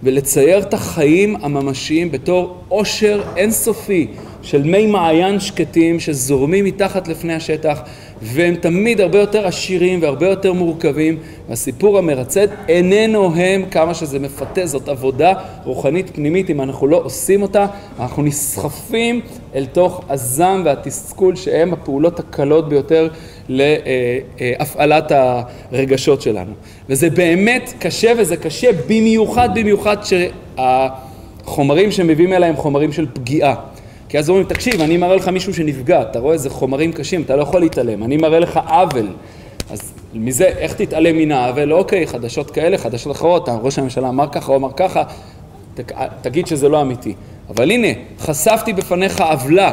ולצייר 0.04 0.60
את 0.60 0.74
החיים 0.74 1.36
הממשיים 1.42 2.12
בתור 2.12 2.58
עושר 2.68 3.24
אינסופי 3.36 4.08
של 4.42 4.64
מי 4.64 4.86
מעיין 4.86 5.40
שקטים 5.40 6.00
שזורמים 6.00 6.66
מתחת 6.66 7.08
לפני 7.08 7.34
השטח 7.34 7.82
והם 8.22 8.56
תמיד 8.56 9.02
הרבה 9.02 9.20
יותר 9.20 9.48
עשירים 9.48 10.02
והרבה 10.02 10.28
יותר 10.28 10.54
מורכבים 10.54 11.18
והסיפור 11.50 11.98
המרצד 11.98 12.48
איננו 12.68 13.36
הם 13.36 13.66
כמה 13.72 13.94
שזה 13.94 14.20
מפתה, 14.20 14.66
זאת 14.66 14.90
עבודה 14.90 15.34
רוחנית 15.64 16.10
פנימית, 16.16 16.50
אם 16.50 16.62
אנחנו 16.62 16.88
לא 16.88 17.02
עושים 17.04 17.42
אותה 17.42 17.66
אנחנו 18.00 18.24
נסחפים 18.24 19.22
אל 19.56 19.66
תוך 19.66 20.02
הזעם 20.10 20.62
והתסכול 20.66 21.36
שהם 21.36 21.74
הפעולות 21.74 22.20
הקלות 22.20 22.70
ביותר 22.70 23.10
להפעלת 23.50 25.12
הרגשות 25.72 26.22
שלנו. 26.22 26.52
וזה 26.90 27.10
באמת 27.10 27.74
קשה 27.80 28.12
וזה 28.18 28.38
קשה 28.38 28.70
במיוחד 28.88 29.50
במיוחד 29.56 29.98
שהחומרים 31.44 31.92
שמביאים 31.92 32.34
אליי 32.34 32.50
הם 32.50 32.56
חומרים 32.56 32.92
של 32.92 33.08
פגיעה. 33.14 33.56
כי 34.16 34.20
אז 34.20 34.30
אומרים, 34.30 34.48
תקשיב, 34.48 34.82
אני 34.82 34.98
מראה 34.98 35.16
לך 35.16 35.28
מישהו 35.28 35.54
שנפגע, 35.54 36.02
אתה 36.02 36.20
רואה 36.20 36.34
איזה 36.34 36.50
חומרים 36.50 36.92
קשים, 36.92 37.22
אתה 37.22 37.36
לא 37.36 37.42
יכול 37.42 37.62
להתעלם, 37.62 38.04
אני 38.04 38.18
מראה 38.18 38.40
לך 38.40 38.60
עוול. 38.68 39.08
אז 39.72 39.94
מזה, 40.14 40.46
איך 40.46 40.74
תתעלם 40.74 41.18
מן 41.18 41.32
העוול? 41.32 41.74
אוקיי, 41.74 42.08
חדשות 42.08 42.52
כאלה, 42.52 42.78
חדשות 42.78 43.16
אחרות, 43.16 43.50
ראש 43.62 43.80
הממשלה 43.80 44.10
אמר 44.10 44.28
ככה 44.32 44.52
או 44.52 44.58
אמר 44.58 44.72
ככה, 44.78 45.04
ת, 45.74 45.92
תגיד 46.22 46.48
שזה 46.48 46.70
לא 46.70 46.82
אמיתי. 46.82 47.14
אבל 47.50 47.72
הנה, 47.72 47.88
חשפתי 48.20 48.74
בפניך 48.74 49.22
עוולה. 49.22 49.72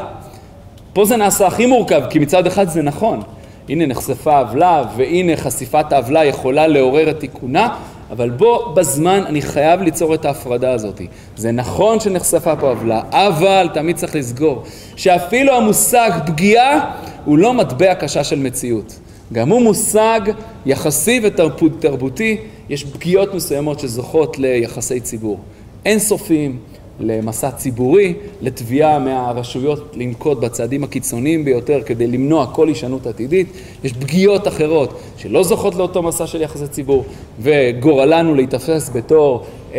פה 0.92 1.04
זה 1.04 1.16
נעשה 1.16 1.46
הכי 1.46 1.66
מורכב, 1.66 2.02
כי 2.10 2.18
מצד 2.18 2.46
אחד 2.46 2.68
זה 2.68 2.82
נכון. 2.82 3.20
הנה 3.68 3.86
נחשפה 3.86 4.38
עוולה, 4.38 4.84
והנה 4.96 5.36
חשיפת 5.36 5.92
העוולה 5.92 6.24
יכולה 6.24 6.66
לעורר 6.66 7.10
את 7.10 7.20
תיקונה, 7.20 7.76
אבל 8.12 8.30
בו 8.30 8.72
בזמן 8.74 9.22
אני 9.26 9.42
חייב 9.42 9.82
ליצור 9.82 10.14
את 10.14 10.24
ההפרדה 10.24 10.72
הזאת. 10.72 11.00
זה 11.36 11.52
נכון 11.52 12.00
שנחשפה 12.00 12.56
פה 12.56 12.68
עוולה, 12.68 13.02
אבל 13.10 13.68
תמיד 13.74 13.96
צריך 13.96 14.14
לסגור 14.14 14.62
שאפילו 14.96 15.56
המושג 15.56 16.10
פגיעה 16.26 16.94
הוא 17.24 17.38
לא 17.38 17.54
מטבע 17.54 17.94
קשה 17.94 18.24
של 18.24 18.38
מציאות. 18.38 18.98
גם 19.32 19.48
הוא 19.48 19.62
מושג 19.62 20.20
יחסי 20.66 21.20
ותרבותי, 21.22 22.36
יש 22.68 22.84
פגיעות 22.84 23.34
מסוימות 23.34 23.80
שזוכות 23.80 24.38
ליחסי 24.38 25.00
ציבור. 25.00 25.40
אינסופיים, 25.84 26.58
למסע 27.02 27.50
ציבורי, 27.50 28.14
לתביעה 28.40 28.98
מהרשויות 28.98 29.96
לנקוט 29.96 30.38
בצעדים 30.38 30.84
הקיצוניים 30.84 31.44
ביותר 31.44 31.82
כדי 31.86 32.06
למנוע 32.06 32.46
כל 32.46 32.68
הישנות 32.68 33.06
עתידית. 33.06 33.46
יש 33.84 33.92
פגיעות 33.92 34.48
אחרות 34.48 35.00
שלא 35.16 35.42
זוכות 35.42 35.74
לאותו 35.74 36.02
מסע 36.02 36.26
של 36.26 36.42
יחסי 36.42 36.66
ציבור, 36.66 37.04
וגורלנו 37.40 38.34
להיתפס 38.34 38.90
בתור 38.94 39.44
אה, 39.74 39.78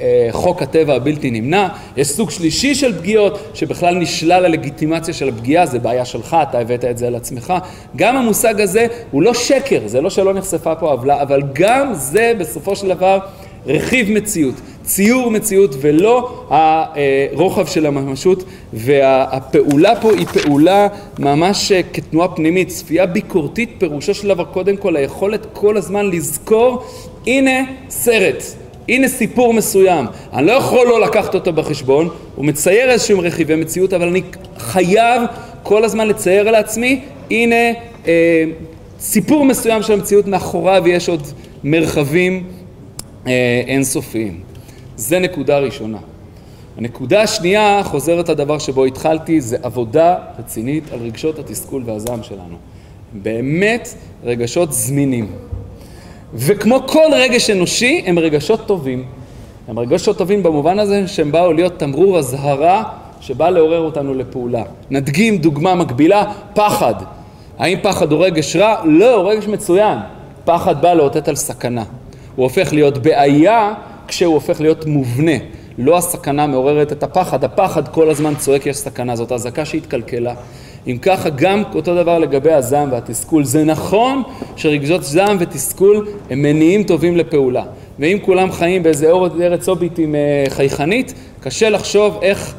אה, 0.00 0.28
חוק 0.32 0.62
הטבע 0.62 0.94
הבלתי 0.94 1.30
נמנע. 1.30 1.68
יש 1.96 2.08
סוג 2.08 2.30
שלישי 2.30 2.74
של 2.74 2.98
פגיעות 2.98 3.38
שבכלל 3.54 3.94
נשלל 3.94 4.44
הלגיטימציה 4.44 5.14
של 5.14 5.28
הפגיעה, 5.28 5.66
זה 5.66 5.78
בעיה 5.78 6.04
שלך, 6.04 6.36
אתה 6.42 6.58
הבאת 6.58 6.84
את 6.84 6.98
זה 6.98 7.06
על 7.06 7.14
עצמך. 7.14 7.52
גם 7.96 8.16
המושג 8.16 8.60
הזה 8.60 8.86
הוא 9.10 9.22
לא 9.22 9.34
שקר, 9.34 9.80
זה 9.86 10.00
לא 10.00 10.10
שלא 10.10 10.34
נחשפה 10.34 10.74
פה 10.74 10.90
עוולה, 10.90 11.22
אבל 11.22 11.42
גם 11.52 11.94
זה 11.94 12.32
בסופו 12.38 12.76
של 12.76 12.88
דבר 12.88 13.18
רכיב 13.66 14.10
מציאות. 14.10 14.54
ציור 14.86 15.30
מציאות 15.30 15.74
ולא 15.80 16.46
הרוחב 16.50 17.66
של 17.66 17.86
הממשות 17.86 18.44
והפעולה 18.72 20.00
פה 20.00 20.12
היא 20.12 20.26
פעולה 20.26 20.88
ממש 21.18 21.72
כתנועה 21.92 22.28
פנימית, 22.28 22.68
צפייה 22.68 23.06
ביקורתית 23.06 23.70
פירושו 23.78 24.14
של 24.14 24.28
דבר 24.28 24.44
קודם 24.44 24.76
כל 24.76 24.96
היכולת 24.96 25.46
כל 25.52 25.76
הזמן 25.76 26.10
לזכור 26.10 26.84
הנה 27.26 27.64
סרט, 27.90 28.42
הנה 28.88 29.08
סיפור 29.08 29.54
מסוים, 29.54 30.06
אני 30.32 30.46
לא 30.46 30.52
יכול 30.52 30.86
לא 30.86 31.00
לקחת 31.00 31.34
אותו 31.34 31.52
בחשבון, 31.52 32.08
הוא 32.34 32.44
מצייר 32.44 32.90
איזשהם 32.90 33.20
רכיבי 33.20 33.56
מציאות 33.56 33.92
אבל 33.92 34.08
אני 34.08 34.22
חייב 34.58 35.22
כל 35.62 35.84
הזמן 35.84 36.08
לצייר 36.08 36.50
לעצמי 36.50 37.00
הנה 37.30 37.72
אה, 38.06 38.44
סיפור 39.00 39.44
מסוים 39.44 39.82
של 39.82 39.92
המציאות 39.92 40.26
מאחוריו 40.26 40.82
ויש 40.84 41.08
עוד 41.08 41.22
מרחבים 41.64 42.44
אה, 42.44 42.55
אינסופיים. 43.66 44.40
זה 44.96 45.18
נקודה 45.18 45.58
ראשונה. 45.58 45.98
הנקודה 46.78 47.22
השנייה 47.22 47.80
חוזרת 47.84 48.28
לדבר 48.28 48.58
שבו 48.58 48.84
התחלתי, 48.84 49.40
זה 49.40 49.56
עבודה 49.62 50.16
רצינית 50.38 50.92
על 50.92 50.98
רגשות 50.98 51.38
התסכול 51.38 51.82
והזעם 51.86 52.22
שלנו. 52.22 52.56
באמת 53.12 53.94
רגשות 54.24 54.72
זמינים. 54.72 55.32
וכמו 56.34 56.80
כל 56.86 57.08
רגש 57.12 57.50
אנושי, 57.50 58.02
הם 58.06 58.18
רגשות 58.18 58.66
טובים. 58.66 59.04
הם 59.68 59.78
רגשות 59.78 60.18
טובים 60.18 60.42
במובן 60.42 60.78
הזה 60.78 61.08
שהם 61.08 61.32
באו 61.32 61.52
להיות 61.52 61.78
תמרור 61.78 62.18
אזהרה 62.18 62.82
שבא 63.20 63.50
לעורר 63.50 63.80
אותנו 63.80 64.14
לפעולה. 64.14 64.62
נדגים 64.90 65.38
דוגמה 65.38 65.74
מקבילה, 65.74 66.32
פחד. 66.54 66.94
האם 67.58 67.78
פחד 67.82 68.12
הוא 68.12 68.24
רגש 68.24 68.56
רע? 68.56 68.76
לא, 68.84 69.14
הוא 69.14 69.30
רגש 69.30 69.46
מצוין. 69.46 69.98
פחד 70.44 70.82
בא 70.82 70.94
לאותת 70.94 71.28
על 71.28 71.36
סכנה. 71.36 71.84
הוא 72.36 72.44
הופך 72.44 72.72
להיות 72.72 72.98
בעיה 72.98 73.74
כשהוא 74.08 74.34
הופך 74.34 74.60
להיות 74.60 74.86
מובנה. 74.86 75.36
לא 75.78 75.98
הסכנה 75.98 76.46
מעוררת 76.46 76.92
את 76.92 77.02
הפחד, 77.02 77.44
הפחד 77.44 77.88
כל 77.88 78.10
הזמן 78.10 78.34
צועק 78.34 78.66
יש 78.66 78.76
סכנה, 78.76 79.16
זאת 79.16 79.32
אזעקה 79.32 79.64
שהתקלקלה. 79.64 80.34
אם 80.86 80.98
ככה 81.02 81.28
גם 81.28 81.62
אותו 81.74 81.94
דבר 81.94 82.18
לגבי 82.18 82.52
הזעם 82.52 82.92
והתסכול. 82.92 83.44
זה 83.44 83.64
נכון 83.64 84.22
שרגשות 84.56 85.04
זעם 85.04 85.36
ותסכול 85.40 86.08
הם 86.30 86.42
מניעים 86.42 86.82
טובים 86.82 87.16
לפעולה. 87.16 87.64
ואם 87.98 88.18
כולם 88.22 88.52
חיים 88.52 88.82
באיזה 88.82 89.10
ארץ 89.40 89.68
אוביטים 89.68 90.14
אה, 90.14 90.44
חייכנית, 90.48 91.14
קשה 91.40 91.70
לחשוב 91.70 92.18
איך 92.22 92.54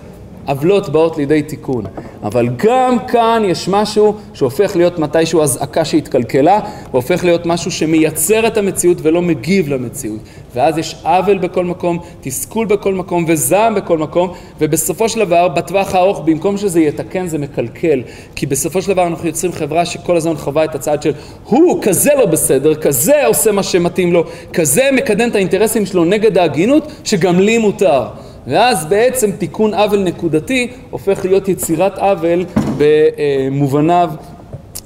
עוולות 0.48 0.90
באות 0.90 1.18
לידי 1.18 1.42
תיקון. 1.42 1.86
אבל 2.24 2.50
גם 2.58 2.98
כאן 3.08 3.44
יש 3.46 3.68
משהו 3.68 4.14
שהופך 4.34 4.76
להיות 4.76 5.00
מתישהו 5.00 5.42
אזעקה 5.42 5.86
שהתקלקלה, 5.86 6.60
והופך 6.92 7.24
להיות 7.24 7.46
משהו 7.46 7.72
שמייצר 7.72 8.48
את 8.48 8.58
המציאות 8.58 8.98
ולא 9.02 9.22
מגיב 9.22 9.70
למציאות. 9.70 10.20
ואז 10.56 10.78
יש 10.78 10.96
עוול 11.04 11.38
בכל 11.38 11.66
מקום, 11.66 12.00
תסכול 12.22 12.66
בכל 12.66 12.94
מקום 12.94 13.26
וזעם 13.28 13.76
בכל 13.76 13.98
מקום, 13.98 14.34
ובסופו 14.60 15.10
של 15.10 15.20
דבר, 15.20 15.48
בטווח 15.48 15.96
הארוך, 15.96 16.22
במקום 16.26 16.58
שזה 16.58 16.80
יתקן, 16.80 17.28
זה 17.28 17.38
מקלקל. 17.38 18.02
כי 18.36 18.46
בסופו 18.46 18.82
של 18.82 18.94
דבר 18.94 19.08
אנחנו 19.08 19.28
יוצרים 19.28 19.52
חברה 19.52 19.86
שכל 19.86 20.18
הזמן 20.18 20.36
חווה 20.36 20.64
את 20.64 20.76
הצד 20.76 21.02
של 21.02 21.12
הוא 21.46 21.84
כזה 21.84 22.12
לא 22.18 22.26
בסדר, 22.26 22.76
כזה 22.76 23.26
עושה 23.26 23.52
מה 23.52 23.64
שמתאים 23.64 24.14
לו, 24.14 24.24
כזה 24.54 24.90
מקדם 24.94 25.30
את 25.30 25.36
האינטרסים 25.36 25.86
שלו 25.86 26.06
נגד 26.06 26.38
ההגינות, 26.38 26.92
שגם 27.04 27.40
לי 27.40 27.58
מותר. 27.58 28.08
ואז 28.48 28.86
בעצם 28.86 29.32
תיקון 29.32 29.74
עוול 29.74 30.00
נקודתי 30.04 30.68
הופך 30.90 31.26
להיות 31.26 31.48
יצירת 31.48 31.98
עוול 31.98 32.46
במובניו 32.78 34.10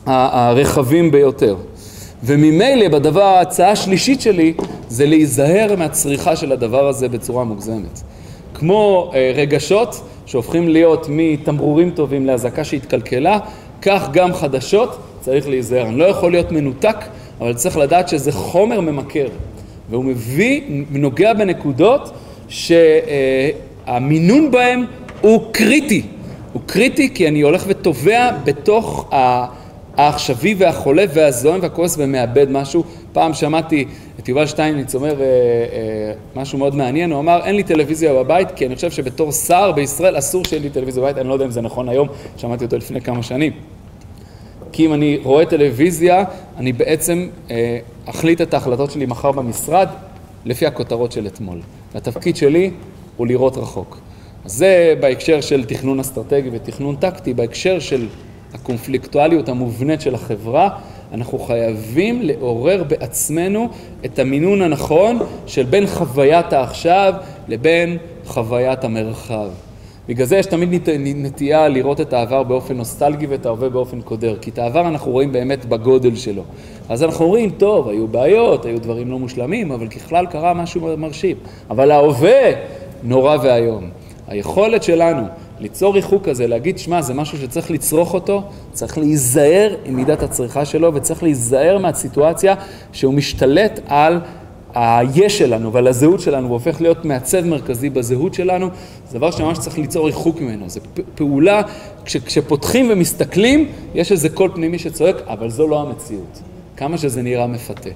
הרחבים 0.06 1.12
ביותר. 1.12 1.56
וממילא 2.24 2.88
בדבר, 2.88 3.24
ההצעה 3.24 3.72
השלישית 3.72 4.22
שלי 4.22 4.54
זה 4.88 5.06
להיזהר 5.06 5.76
מהצריכה 5.78 6.36
של 6.36 6.52
הדבר 6.52 6.88
הזה 6.88 7.10
בצורה 7.10 7.44
מוגזמת. 7.44 8.02
כמו 8.54 9.12
אה, 9.14 9.32
רגשות 9.36 10.02
שהופכים 10.26 10.70
להיות 10.70 11.06
מתמרורים 11.10 11.92
טובים 11.92 12.26
לאזעקה 12.26 12.64
שהתקלקלה, 12.64 13.40
כך 13.82 14.10
גם 14.12 14.34
חדשות 14.34 14.98
צריך 15.20 15.48
להיזהר. 15.48 15.88
אני 15.88 15.98
לא 15.98 16.06
יכול 16.06 16.32
להיות 16.32 16.52
מנותק, 16.52 16.98
אבל 17.42 17.54
צריך 17.54 17.78
לדעת 17.78 18.10
שזה 18.10 18.32
חומר 18.32 18.82
ממכר. 18.82 19.28
והוא 19.90 20.06
מביא, 20.06 20.62
נוגע 20.92 21.34
בנקודות 21.34 22.12
שהמינון 22.52 24.52
בהם 24.52 24.86
הוא 25.22 25.42
קריטי. 25.52 26.02
הוא 26.54 26.62
קריטי 26.66 27.14
כי 27.14 27.28
אני 27.28 27.42
הולך 27.42 27.64
וטובע 27.68 28.32
בתוך 28.44 29.10
העכשווי 29.98 30.56
והחולף 30.58 31.12
והזוהם 31.14 31.60
והכועס 31.62 31.96
ומאבד 32.00 32.52
משהו. 32.52 32.84
פעם 33.14 33.34
שמעתי 33.34 33.86
את 34.20 34.30
יובל 34.30 34.46
שטייניץ 34.46 34.96
אומר 34.96 35.22
אה, 35.22 35.26
אה, 35.26 36.14
משהו 36.36 36.58
מאוד 36.58 36.76
מעניין, 36.76 37.12
הוא 37.12 37.20
אמר 37.20 37.42
אין 37.46 37.56
לי 37.56 37.64
טלוויזיה 37.64 38.14
בבית 38.14 38.52
כי 38.52 38.66
אני 38.66 38.76
חושב 38.76 38.92
שבתור 38.92 39.32
שר 39.32 39.72
בישראל 39.72 40.18
אסור 40.18 40.46
שיהיה 40.46 40.62
לי 40.62 40.70
טלוויזיה 40.70 41.04
בבית, 41.04 41.18
אני 41.18 41.28
לא 41.28 41.34
יודע 41.34 41.46
אם 41.46 41.52
זה 41.52 41.62
נכון 41.62 41.90
היום, 41.90 42.08
שמעתי 42.38 42.66
אותו 42.66 42.78
לפני 42.78 43.02
כמה 43.02 43.24
שנים. 43.24 43.52
כי 44.72 44.86
אם 44.86 44.94
אני 44.94 45.20
רואה 45.24 45.46
טלוויזיה, 45.46 46.24
אני 46.58 46.74
בעצם 46.74 47.28
אה, 47.52 47.78
אחליט 48.06 48.42
את 48.42 48.54
ההחלטות 48.54 48.92
שלי 48.92 49.06
מחר 49.06 49.32
במשרד 49.32 49.88
לפי 50.46 50.66
הכותרות 50.66 51.12
של 51.12 51.28
אתמול. 51.28 51.60
והתפקיד 51.94 52.36
שלי 52.36 52.72
הוא 53.18 53.28
לראות 53.28 53.58
רחוק. 53.58 54.00
זה 54.46 54.94
בהקשר 55.00 55.42
של 55.42 55.66
תכנון 55.66 56.00
אסטרטגי 56.00 56.50
ותכנון 56.52 56.96
טקטי, 56.96 57.34
בהקשר 57.34 57.80
של 57.80 58.08
הקונפליקטואליות 58.54 59.50
המובנית 59.50 60.02
של 60.02 60.16
החברה, 60.16 60.70
אנחנו 61.14 61.40
חייבים 61.40 62.22
לעורר 62.22 62.84
בעצמנו 62.84 63.70
את 64.06 64.20
המינון 64.20 64.62
הנכון 64.62 65.20
של 65.48 65.64
בין 65.64 65.88
חוויית 65.88 66.54
העכשיו 66.54 67.14
לבין 67.48 67.98
חוויית 68.26 68.84
המרחב. 68.84 69.50
בגלל 70.08 70.26
זה 70.26 70.38
יש 70.38 70.46
תמיד 70.46 70.90
נטייה 71.16 71.68
לראות 71.68 72.02
את 72.02 72.14
העבר 72.14 72.44
באופן 72.44 72.78
נוסטלגי 72.78 73.28
ואת 73.28 73.46
ההווה 73.46 73.70
באופן 73.70 74.02
קודר, 74.02 74.36
כי 74.42 74.50
את 74.50 74.60
העבר 74.60 74.88
אנחנו 74.88 75.12
רואים 75.12 75.32
באמת 75.32 75.66
בגודל 75.66 76.16
שלו. 76.16 76.44
אז 76.90 77.04
אנחנו 77.04 77.26
אומרים, 77.26 77.50
טוב, 77.50 77.88
היו 77.88 78.08
בעיות, 78.08 78.66
היו 78.66 78.80
דברים 78.80 79.12
לא 79.12 79.20
מושלמים, 79.20 79.72
אבל 79.72 79.88
ככלל 79.88 80.26
קרה 80.26 80.54
משהו 80.54 80.98
מרשים. 80.98 81.38
אבל 81.70 81.92
ההווה 81.92 82.52
נורא 83.04 83.38
ואיום. 83.44 83.90
היכולת 84.28 84.84
שלנו 84.84 85.24
ליצור 85.60 85.94
ריחוק 85.94 86.30
כזה, 86.30 86.48
להגיד, 86.48 86.80
שמע, 86.80 87.02
זה 87.02 87.14
משהו 87.14 87.38
שצריך 87.38 87.72
לצרוך 87.72 88.14
אותו, 88.14 88.44
צריך 88.72 88.98
להיזהר 88.98 89.76
עם 89.86 89.96
מידת 89.96 90.24
הצריכה 90.24 90.66
שלו, 90.66 90.94
וצריך 90.94 91.24
להיזהר 91.24 91.78
מהסיטואציה 91.78 92.56
שהוא 92.92 93.14
משתלט 93.14 93.80
על 93.88 94.20
היש 94.76 95.38
שלנו 95.38 95.74
ועל 95.74 95.88
הזהות 95.88 96.20
שלנו, 96.20 96.50
והופך 96.50 96.82
להיות 96.82 97.06
מעצב 97.06 97.46
מרכזי 97.46 97.90
בזהות 97.90 98.34
שלנו, 98.34 98.70
זה 99.10 99.18
דבר 99.18 99.32
שממש 99.32 99.60
צריך 99.60 99.78
ליצור 99.78 100.06
ריחוק 100.06 100.42
ממנו. 100.42 100.70
זו 100.70 100.80
פעולה, 101.16 101.62
כש, 102.06 102.18
כשפותחים 102.18 102.88
ומסתכלים, 102.92 103.68
יש 103.96 104.12
איזה 104.12 104.30
קול 104.30 104.52
פנימי 104.56 104.80
שצועק, 104.80 105.16
אבל 105.28 105.50
זו 105.50 105.68
לא 105.68 105.82
המציאות. 105.82 106.42
כמה 106.78 106.98
שזה 106.98 107.22
נראה 107.22 107.48
מפתה. 107.48 107.90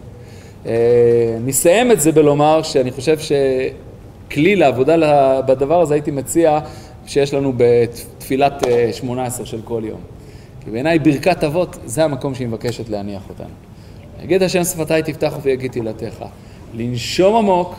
אה, 0.65 1.37
נסיים 1.45 1.91
את 1.91 2.01
זה 2.01 2.11
בלומר 2.11 2.63
שאני 2.63 2.91
חושב 2.91 3.17
שכלי 3.19 4.55
לעבודה 4.55 5.41
בדבר 5.41 5.81
הזה 5.81 5.93
הייתי 5.93 6.11
מציע 6.11 6.59
שיש 7.05 7.33
לנו 7.33 7.53
בתפילת 7.57 8.63
18 8.91 9.41
אה, 9.41 9.45
של 9.45 9.61
כל 9.63 9.81
יום. 9.85 9.99
כי 10.63 10.71
בעיניי 10.71 10.99
ברכת 10.99 11.43
אבות 11.43 11.77
זה 11.85 12.03
המקום 12.03 12.35
שהיא 12.35 12.47
מבקשת 12.47 12.89
להניח 12.89 13.21
אותנו. 13.29 13.53
יגיד 14.23 14.43
השם 14.43 14.63
שפתיי 14.63 15.03
תפתח 15.03 15.37
ויגיד 15.41 15.71
תהילתך. 15.71 16.25
לנשום 16.77 17.35
עמוק, 17.35 17.75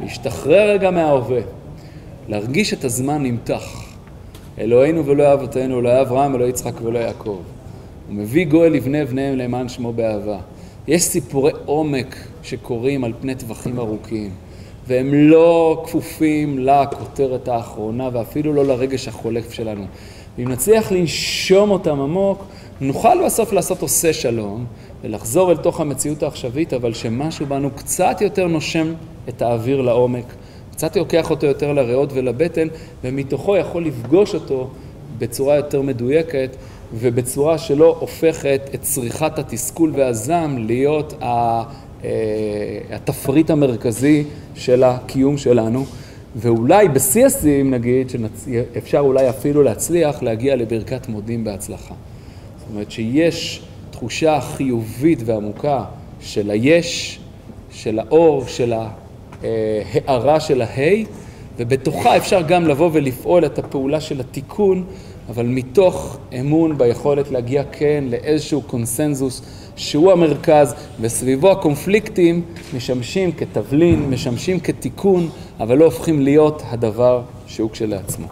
להשתחרר 0.00 0.70
רגע 0.70 0.90
מההווה, 0.90 1.40
להרגיש 2.28 2.72
את 2.72 2.84
הזמן 2.84 3.22
נמתח. 3.22 3.84
אלוהינו 4.58 5.06
ולא 5.06 5.32
אבותינו, 5.32 5.80
אלוהי 5.80 6.00
אברהם, 6.00 6.34
אלוהי 6.34 6.50
יצחק 6.50 6.80
ולא 6.82 6.98
יעקב. 6.98 7.38
הוא 8.08 8.14
מביא 8.16 8.46
גואל 8.46 8.72
לבני 8.72 9.04
בניהם 9.04 9.36
למען 9.36 9.68
שמו 9.68 9.92
באהבה. 9.92 10.38
יש 10.88 11.02
סיפורי 11.02 11.52
עומק 11.64 12.16
שקורים 12.42 13.04
על 13.04 13.12
פני 13.20 13.34
טווחים 13.34 13.78
ארוכים, 13.78 14.30
והם 14.86 15.14
לא 15.14 15.82
כפופים 15.86 16.58
לכותרת 16.58 17.48
האחרונה 17.48 18.08
ואפילו 18.12 18.52
לא 18.52 18.64
לרגש 18.64 19.08
החולף 19.08 19.52
שלנו. 19.52 19.84
ואם 20.38 20.48
נצליח 20.48 20.92
לנשום 20.92 21.70
אותם 21.70 22.00
עמוק, 22.00 22.44
נוכל 22.80 23.24
בסוף 23.26 23.52
לעשות 23.52 23.82
עושה 23.82 24.12
שלום, 24.12 24.66
ולחזור 25.06 25.50
אל 25.50 25.56
תוך 25.56 25.80
המציאות 25.80 26.22
העכשווית, 26.22 26.72
אבל 26.72 26.92
שמשהו 26.94 27.46
בנו 27.46 27.70
קצת 27.70 28.16
יותר 28.20 28.46
נושם 28.46 28.94
את 29.28 29.42
האוויר 29.42 29.80
לעומק, 29.80 30.24
קצת 30.72 30.96
לוקח 30.96 31.30
אותו 31.30 31.46
יותר 31.46 31.72
לריאות 31.72 32.10
ולבטן, 32.12 32.68
ומתוכו 33.04 33.56
יכול 33.56 33.86
לפגוש 33.86 34.34
אותו 34.34 34.70
בצורה 35.18 35.56
יותר 35.56 35.82
מדויקת 35.82 36.56
ובצורה 36.94 37.58
שלא 37.58 37.96
הופכת 38.00 38.60
את 38.74 38.82
צריכת 38.82 39.38
התסכול 39.38 39.92
והזעם 39.94 40.66
להיות 40.66 41.14
אה, 41.22 41.62
התפריט 42.90 43.50
המרכזי 43.50 44.24
של 44.54 44.84
הקיום 44.84 45.38
שלנו. 45.38 45.84
ואולי 46.36 46.88
בשיא 46.88 47.26
השיאים 47.26 47.70
נגיד, 47.70 48.10
שאפשר 48.10 48.98
אולי 48.98 49.28
אפילו 49.28 49.62
להצליח 49.62 50.22
להגיע 50.22 50.56
לברכת 50.56 51.08
מודים 51.08 51.44
בהצלחה. 51.44 51.94
זאת 52.58 52.68
אומרת 52.72 52.90
שיש 52.90 53.62
תחושה 53.96 54.40
חיובית 54.40 55.18
ועמוקה 55.24 55.84
של 56.20 56.50
היש, 56.50 57.18
של 57.72 57.98
האור, 57.98 58.44
של 58.46 58.72
ההארה 59.42 60.40
של 60.40 60.62
ההי, 60.62 61.04
ובתוכה 61.56 62.16
אפשר 62.16 62.42
גם 62.42 62.64
לבוא 62.64 62.90
ולפעול 62.92 63.46
את 63.46 63.58
הפעולה 63.58 64.00
של 64.00 64.20
התיקון, 64.20 64.84
אבל 65.28 65.46
מתוך 65.46 66.18
אמון 66.40 66.78
ביכולת 66.78 67.30
להגיע 67.30 67.62
כן 67.72 68.04
לאיזשהו 68.10 68.62
קונסנזוס 68.62 69.42
שהוא 69.76 70.12
המרכז, 70.12 70.74
וסביבו 71.00 71.50
הקונפליקטים 71.50 72.42
משמשים 72.76 73.32
כתבלין, 73.32 74.10
משמשים 74.10 74.60
כתיקון, 74.60 75.28
אבל 75.60 75.78
לא 75.78 75.84
הופכים 75.84 76.20
להיות 76.20 76.62
הדבר 76.70 77.22
שהוא 77.46 77.70
כשלעצמו. 77.70 78.26